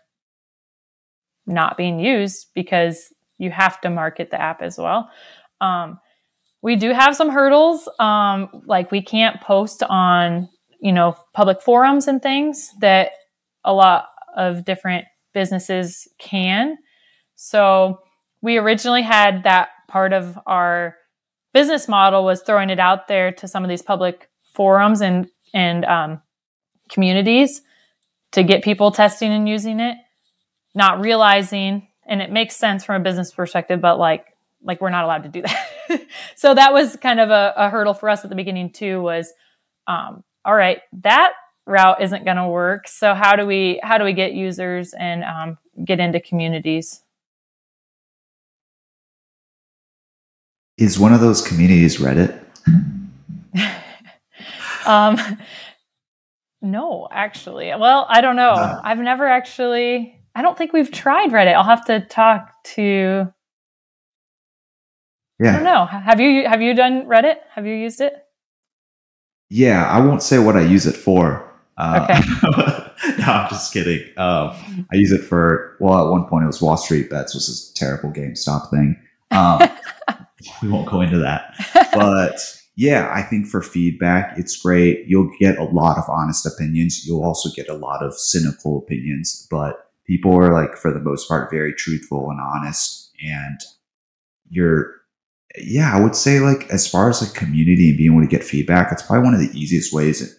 [1.47, 3.13] not being used because
[3.43, 5.11] you have to market the app as well.
[5.61, 5.99] Um,
[6.63, 10.49] we do have some hurdles, um, like we can't post on
[10.81, 13.11] you know public forums and things that
[13.65, 16.79] a lot of different businesses can.
[17.37, 17.99] So
[18.41, 20.97] we originally had that part of our
[21.53, 25.85] business model was throwing it out there to some of these public forums and and
[25.85, 26.23] um,
[26.89, 27.61] communities
[28.33, 29.97] to get people testing and using it,
[30.75, 34.27] not realizing and it makes sense from a business perspective, but like
[34.65, 36.07] like we're not allowed to do that.
[36.37, 39.03] so that was kind of a, a, hurdle for us at the beginning too.
[39.03, 39.33] Was
[39.87, 41.33] um, all right, that
[41.67, 42.89] route isn't going to work.
[42.89, 47.03] So how do we how do we get users and um, get into communities?
[50.79, 52.39] Is one of those communities Reddit?
[54.87, 55.19] um,
[56.61, 57.73] no, actually.
[57.79, 58.51] Well, I don't know.
[58.51, 61.55] Uh, I've never actually I don't think we've tried Reddit.
[61.55, 63.33] I'll have to talk to.
[65.39, 65.51] Yeah.
[65.51, 65.87] I don't know.
[65.87, 67.37] Have you have you done Reddit?
[67.55, 68.15] Have you used it?
[69.51, 71.51] Yeah, I won't say what I use it for.
[71.77, 72.21] Uh, okay.
[73.19, 74.01] no, I'm just kidding.
[74.17, 77.49] Um, I use it for well, at one point it was Wall Street Bets, which
[77.49, 78.97] is a terrible GameStop thing.
[79.31, 79.61] Um,
[80.63, 81.55] we won't go into that,
[81.93, 82.39] but
[82.77, 85.07] yeah, I think for feedback, it's great.
[85.07, 87.07] You'll get a lot of honest opinions.
[87.07, 91.27] You'll also get a lot of cynical opinions, but people are like for the most
[91.27, 93.59] part very truthful and honest and
[94.51, 94.81] you're
[95.57, 98.45] yeah i would say like as far as like community and being able to get
[98.45, 100.39] feedback it's probably one of the easiest ways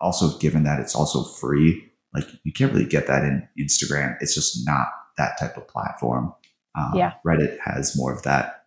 [0.00, 1.70] also given that it's also free
[2.12, 6.34] like you can't really get that in instagram it's just not that type of platform
[6.74, 7.12] um, Yeah.
[7.24, 8.64] reddit has more of that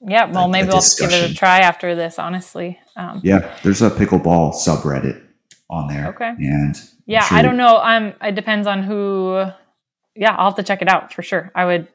[0.00, 2.18] Yeah, well, the maybe we'll give it a try after this.
[2.18, 5.20] Honestly, um, yeah there's a pickleball subreddit
[5.68, 6.32] on there Okay.
[6.38, 6.74] and
[7.10, 7.76] yeah, sure- I don't know.
[7.78, 9.44] Um, it depends on who.
[10.16, 11.50] Yeah, I'll have to check it out for sure.
[11.54, 11.88] I would.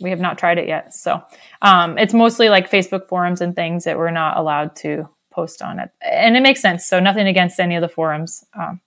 [0.00, 1.22] We have not tried it yet, so
[1.62, 5.78] um, it's mostly like Facebook forums and things that we're not allowed to post on
[5.78, 6.84] it, and it makes sense.
[6.86, 8.44] So nothing against any of the forums.
[8.54, 8.80] Um,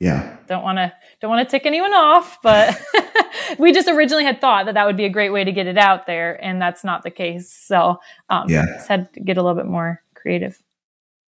[0.00, 2.80] yeah don't want to don't want to tick anyone off, but
[3.58, 5.76] we just originally had thought that that would be a great way to get it
[5.76, 7.52] out there, and that's not the case.
[7.52, 7.98] So
[8.30, 8.64] um, Yeah.
[8.76, 10.56] just had to get a little bit more creative.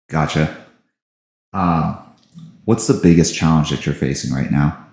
[0.10, 0.56] Gotcha.
[1.52, 1.98] Um,
[2.70, 4.86] what's the biggest challenge that you're facing right now?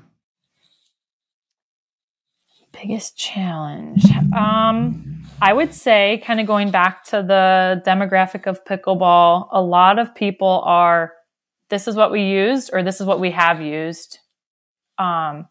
[2.73, 4.03] Biggest challenge.
[4.35, 9.99] Um, I would say, kind of going back to the demographic of pickleball, a lot
[9.99, 11.13] of people are,
[11.69, 14.21] this is what we used or this is what we have used.
[14.97, 15.47] Um,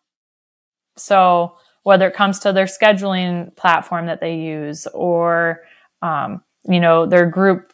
[0.98, 5.62] so whether it comes to their scheduling platform that they use or,
[6.02, 7.72] um, you know, their group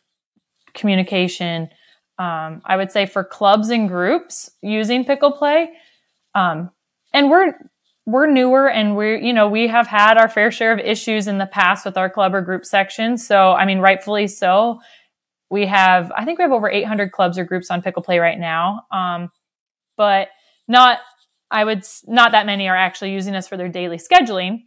[0.74, 1.70] communication,
[2.22, 5.72] um, I would say for clubs and groups using pickle play,
[6.36, 6.70] um,
[7.14, 7.56] and we're
[8.06, 11.40] we're newer and we're you know we have had our fair share of issues in
[11.40, 13.18] the past with our club or group section.
[13.18, 14.82] So i mean rightfully so.
[15.50, 18.40] We have i think we have over 800 clubs or groups on pickle play right
[18.40, 18.84] now.
[18.92, 19.32] Um,
[19.98, 20.28] but
[20.68, 21.00] not
[21.50, 24.66] i would not that many are actually using us for their daily scheduling.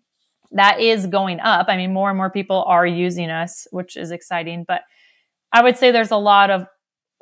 [0.50, 1.66] That is going up.
[1.68, 4.64] I mean more and more people are using us which is exciting.
[4.66, 4.82] But
[5.52, 6.66] i would say there's a lot of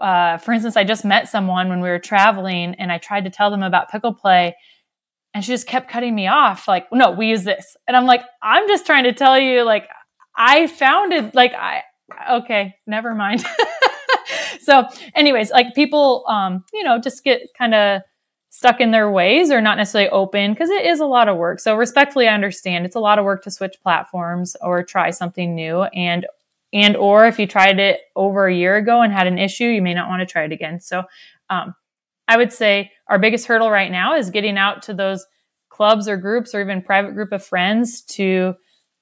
[0.02, 3.30] uh, for instance i just met someone when we were traveling and i tried to
[3.30, 4.54] tell them about pickle play
[5.34, 7.76] and she just kept cutting me off like no we use this.
[7.88, 9.88] And i'm like i'm just trying to tell you like
[10.36, 11.82] i founded like i
[12.30, 13.44] okay never mind.
[14.60, 14.86] So
[15.16, 18.02] anyways like people um you know just get kind of
[18.50, 21.58] stuck in their ways or not necessarily open because it is a lot of work.
[21.58, 25.54] So respectfully i understand it's a lot of work to switch platforms or try something
[25.54, 26.26] new and
[26.72, 29.82] and or if you tried it over a year ago and had an issue you
[29.82, 31.02] may not want to try it again so
[31.50, 31.74] um,
[32.28, 35.26] I would say our biggest hurdle right now is getting out to those
[35.68, 38.54] clubs or groups or even private group of friends to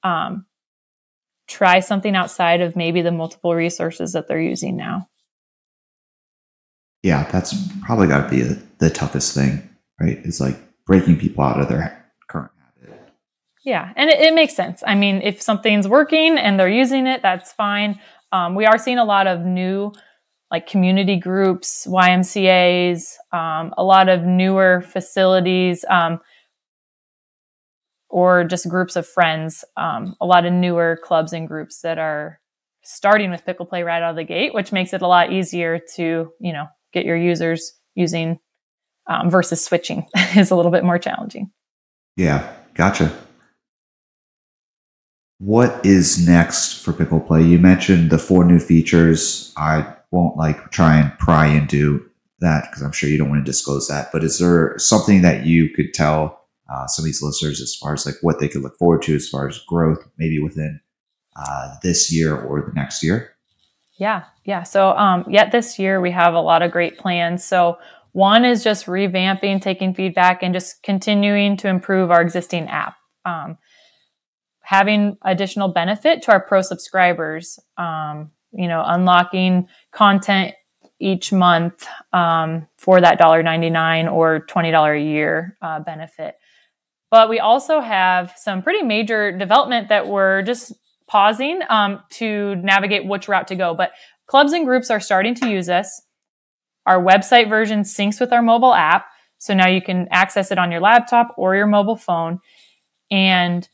[0.03, 0.45] um,
[1.47, 5.07] try something outside of maybe the multiple resources that they're using now.
[7.03, 9.67] Yeah, that's probably got to be the, the toughest thing,
[9.99, 10.19] right?
[10.23, 12.00] It's like breaking people out of their.
[13.63, 14.83] Yeah, and it, it makes sense.
[14.85, 17.99] I mean, if something's working and they're using it, that's fine.
[18.31, 19.91] Um, we are seeing a lot of new,
[20.49, 26.19] like community groups, YMCA's, um, a lot of newer facilities, um,
[28.09, 29.63] or just groups of friends.
[29.77, 32.39] Um, a lot of newer clubs and groups that are
[32.83, 35.79] starting with pickle play right out of the gate, which makes it a lot easier
[35.95, 38.39] to you know get your users using
[39.07, 41.51] um, versus switching is a little bit more challenging.
[42.17, 43.11] Yeah, gotcha.
[45.41, 47.41] What is next for Pickle Play?
[47.41, 49.51] You mentioned the four new features.
[49.57, 52.07] I won't like try and pry into
[52.41, 54.11] that because I'm sure you don't want to disclose that.
[54.13, 57.93] But is there something that you could tell uh, some of these listeners as far
[57.93, 60.79] as like what they could look forward to as far as growth, maybe within
[61.35, 63.31] uh, this year or the next year?
[63.97, 64.61] Yeah, yeah.
[64.61, 67.43] So, um, yet this year we have a lot of great plans.
[67.43, 67.79] So,
[68.11, 72.95] one is just revamping, taking feedback, and just continuing to improve our existing app.
[73.25, 73.57] Um,
[74.71, 77.59] having additional benefit to our pro subscribers.
[77.77, 80.53] Um, you know, unlocking content
[80.97, 86.35] each month um, for that $1.99 or $20 a year uh, benefit.
[87.09, 90.71] But we also have some pretty major development that we're just
[91.05, 93.73] pausing um, to navigate which route to go.
[93.73, 93.91] But
[94.25, 96.01] clubs and groups are starting to use us.
[96.85, 99.07] Our website version syncs with our mobile app.
[99.37, 102.39] So now you can access it on your laptop or your mobile phone.
[103.09, 103.67] And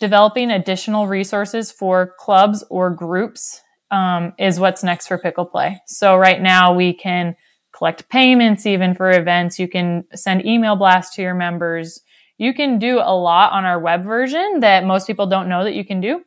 [0.00, 5.80] developing additional resources for clubs or groups um, is what's next for Pickle Play.
[5.86, 7.36] So right now we can
[7.74, 9.58] collect payments even for events.
[9.58, 12.00] You can send email blasts to your members.
[12.36, 15.74] You can do a lot on our web version that most people don't know that
[15.74, 16.22] you can do.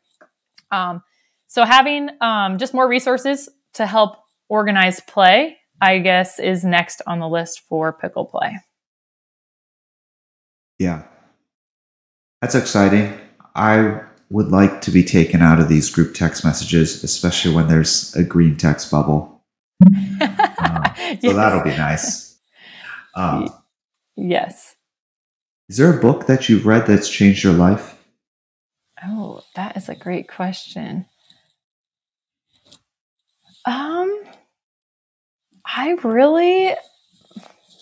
[0.72, 1.04] Um,
[1.48, 4.18] so having um, just more resources to help
[4.50, 8.58] organize play, I guess, is next on the list for Pickle Play.
[10.80, 11.04] Yeah.
[12.42, 13.20] That's exciting.
[13.56, 18.16] I would like to be taken out of these group text messages, especially when there's
[18.16, 19.42] a green text bubble.
[20.22, 21.36] Uh, so Yes.
[21.36, 22.38] that'll be nice.
[23.16, 23.50] Um,
[24.16, 24.76] Yes.
[25.70, 27.98] Is there a book that you've read that's changed your life?
[29.04, 31.06] Oh, that is a great question.
[33.66, 34.24] Um,
[35.66, 36.76] I really,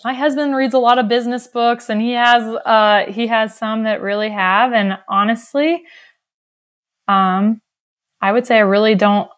[0.04, 3.84] my husband reads a lot of business books, and he has uh he has some
[3.84, 4.72] that really have.
[4.72, 5.82] And honestly,
[7.08, 7.60] um,
[8.20, 9.30] I would say I really don't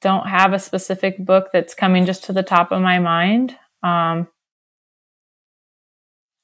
[0.00, 3.56] don't have a specific book that's coming just to the top of my mind.
[3.82, 4.28] Um,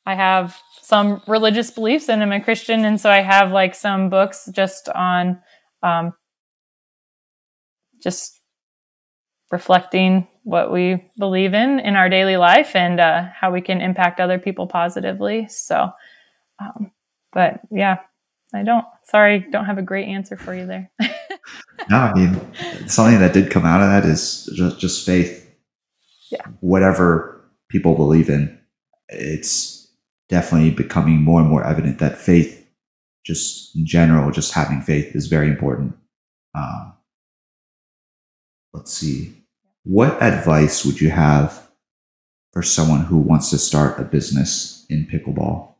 [0.05, 2.85] I have some religious beliefs and I'm a Christian.
[2.85, 5.41] And so I have like some books just on
[5.83, 6.13] um,
[8.03, 8.36] just
[9.51, 14.21] reflecting what we believe in in our daily life and uh, how we can impact
[14.21, 15.47] other people positively.
[15.49, 15.91] So,
[16.61, 16.93] um,
[17.33, 17.99] but yeah,
[18.55, 20.91] I don't, sorry, don't have a great answer for you there.
[21.91, 25.43] no, I mean, something that did come out of that is just, just faith.
[26.31, 26.47] Yeah.
[26.61, 28.59] Whatever people believe in,
[29.09, 29.89] it's
[30.29, 32.67] definitely becoming more and more evident that faith,
[33.25, 35.97] just in general, just having faith is very important.
[36.55, 36.96] Um,
[38.77, 39.43] let's see.
[39.85, 41.69] What advice would you have
[42.53, 45.75] for someone who wants to start a business in pickleball?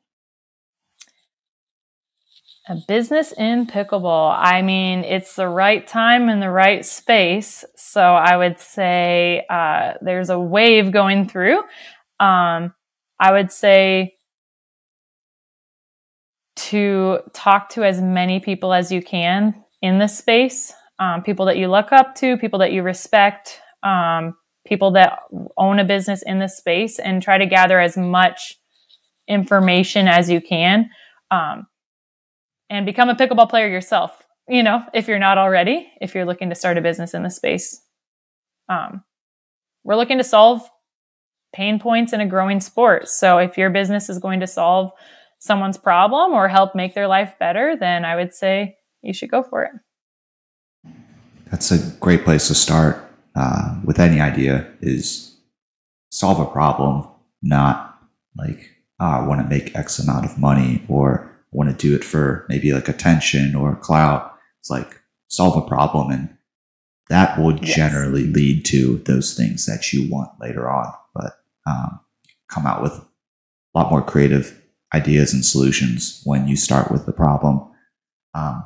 [2.69, 4.35] A business in pickleball.
[4.37, 7.65] I mean, it's the right time and the right space.
[7.77, 11.59] So I would say uh, there's a wave going through.
[12.19, 12.75] Um,
[13.21, 14.15] I would say
[16.57, 21.59] to talk to as many people as you can in this space um, people that
[21.59, 24.35] you look up to, people that you respect, um,
[24.67, 25.19] people that
[25.57, 28.59] own a business in this space, and try to gather as much
[29.29, 30.91] information as you can
[31.31, 31.67] um,
[32.71, 34.13] and become a pickleball player yourself.
[34.49, 37.31] You know, if you're not already, if you're looking to start a business in the
[37.31, 37.83] space.
[38.69, 39.03] Um,
[39.85, 40.69] we're looking to solve
[41.55, 43.09] pain points in a growing sport.
[43.09, 44.93] So if your business is going to solve
[45.39, 49.43] someone's problem or help make their life better, then I would say you should go
[49.43, 49.73] for it.
[51.51, 53.03] That's a great place to start
[53.35, 55.37] uh, with any idea is
[56.11, 57.07] solve a problem,
[57.43, 57.99] not
[58.37, 62.05] like, oh, I want to make X amount of money or want to do it
[62.05, 64.35] for maybe like attention or clout.
[64.61, 66.37] It's like solve a problem and
[67.09, 67.77] that will yes.
[67.77, 70.93] generally lead to those things that you want later on.
[71.15, 72.01] But um,
[72.49, 73.07] come out with a
[73.75, 74.61] lot more creative
[74.93, 77.61] ideas and solutions when you start with the problem.
[78.35, 78.65] Um,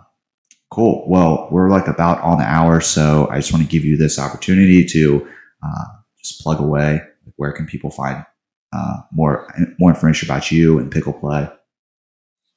[0.71, 1.05] cool.
[1.09, 4.19] Well, we're like about on the hour, so I just want to give you this
[4.19, 5.29] opportunity to
[5.63, 5.85] uh,
[6.23, 7.03] just plug away.
[7.37, 8.25] Where can people find
[8.73, 11.49] uh, more more information about you and Pickle Play?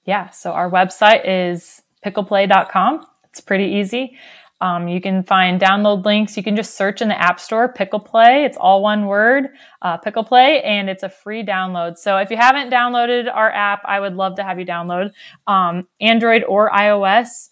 [0.05, 3.05] Yeah, so our website is pickleplay.com.
[3.29, 4.17] It's pretty easy.
[4.61, 6.37] Um, you can find download links.
[6.37, 8.45] You can just search in the App Store, Pickle Play.
[8.45, 9.49] It's all one word,
[9.81, 11.97] uh, Pickle Play, and it's a free download.
[11.97, 15.11] So if you haven't downloaded our app, I would love to have you download
[15.47, 17.49] um, Android or iOS.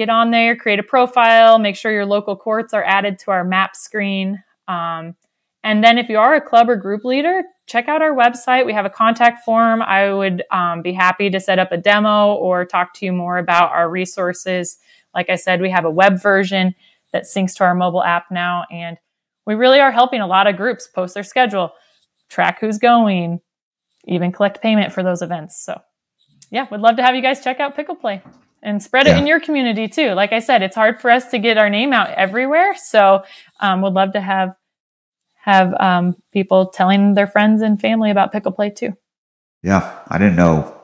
[0.00, 3.44] Get on there, create a profile, make sure your local courts are added to our
[3.44, 4.42] map screen.
[4.66, 5.14] Um,
[5.62, 8.64] and then if you are a club or group leader, check out our website.
[8.64, 9.82] We have a contact form.
[9.82, 13.36] I would um, be happy to set up a demo or talk to you more
[13.36, 14.78] about our resources.
[15.14, 16.74] Like I said, we have a web version
[17.12, 18.64] that syncs to our mobile app now.
[18.72, 18.96] And
[19.44, 21.72] we really are helping a lot of groups post their schedule,
[22.30, 23.42] track who's going,
[24.06, 25.62] even collect payment for those events.
[25.62, 25.78] So,
[26.50, 28.22] yeah, would love to have you guys check out Pickle Play
[28.62, 29.16] and spread yeah.
[29.16, 30.12] it in your community too.
[30.12, 32.76] Like I said, it's hard for us to get our name out everywhere.
[32.76, 33.24] So,
[33.60, 34.54] um, would love to have
[35.42, 38.94] have um, people telling their friends and family about Pickle Play too.
[39.62, 40.76] Yeah, I didn't know.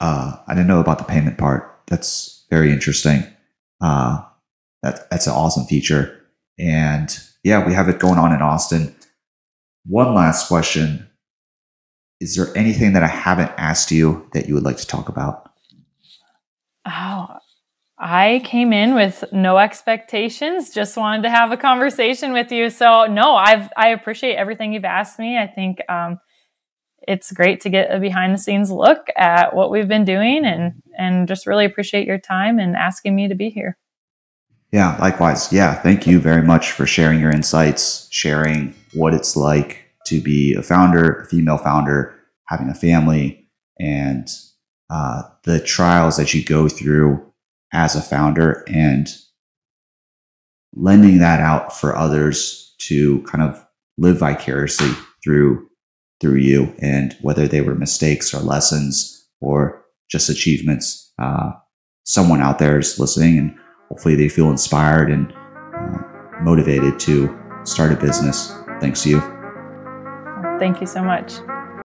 [0.00, 1.80] Uh, I didn't know about the payment part.
[1.86, 3.24] That's very interesting.
[3.80, 4.22] Uh,
[4.82, 6.20] that, that's an awesome feature.
[6.58, 8.94] And yeah, we have it going on in Austin.
[9.86, 11.08] One last question.
[12.20, 15.41] Is there anything that I haven't asked you that you would like to talk about?
[16.86, 17.36] Oh,
[17.98, 22.68] I came in with no expectations, just wanted to have a conversation with you.
[22.68, 25.38] So no, I've I appreciate everything you've asked me.
[25.38, 26.18] I think um,
[27.06, 30.82] it's great to get a behind the scenes look at what we've been doing and
[30.98, 33.78] and just really appreciate your time and asking me to be here.
[34.72, 35.52] Yeah, likewise.
[35.52, 40.54] Yeah, thank you very much for sharing your insights, sharing what it's like to be
[40.54, 44.28] a founder, a female founder, having a family, and
[44.92, 47.24] uh, the trials that you go through
[47.72, 49.08] as a founder and
[50.74, 53.64] lending that out for others to kind of
[53.96, 54.90] live vicariously
[55.24, 55.66] through
[56.20, 61.52] through you and whether they were mistakes or lessons or just achievements uh,
[62.04, 66.02] someone out there is listening and hopefully they feel inspired and uh,
[66.42, 67.34] motivated to
[67.64, 68.52] start a business.
[68.80, 69.20] Thanks to you.
[70.58, 71.32] Thank you so much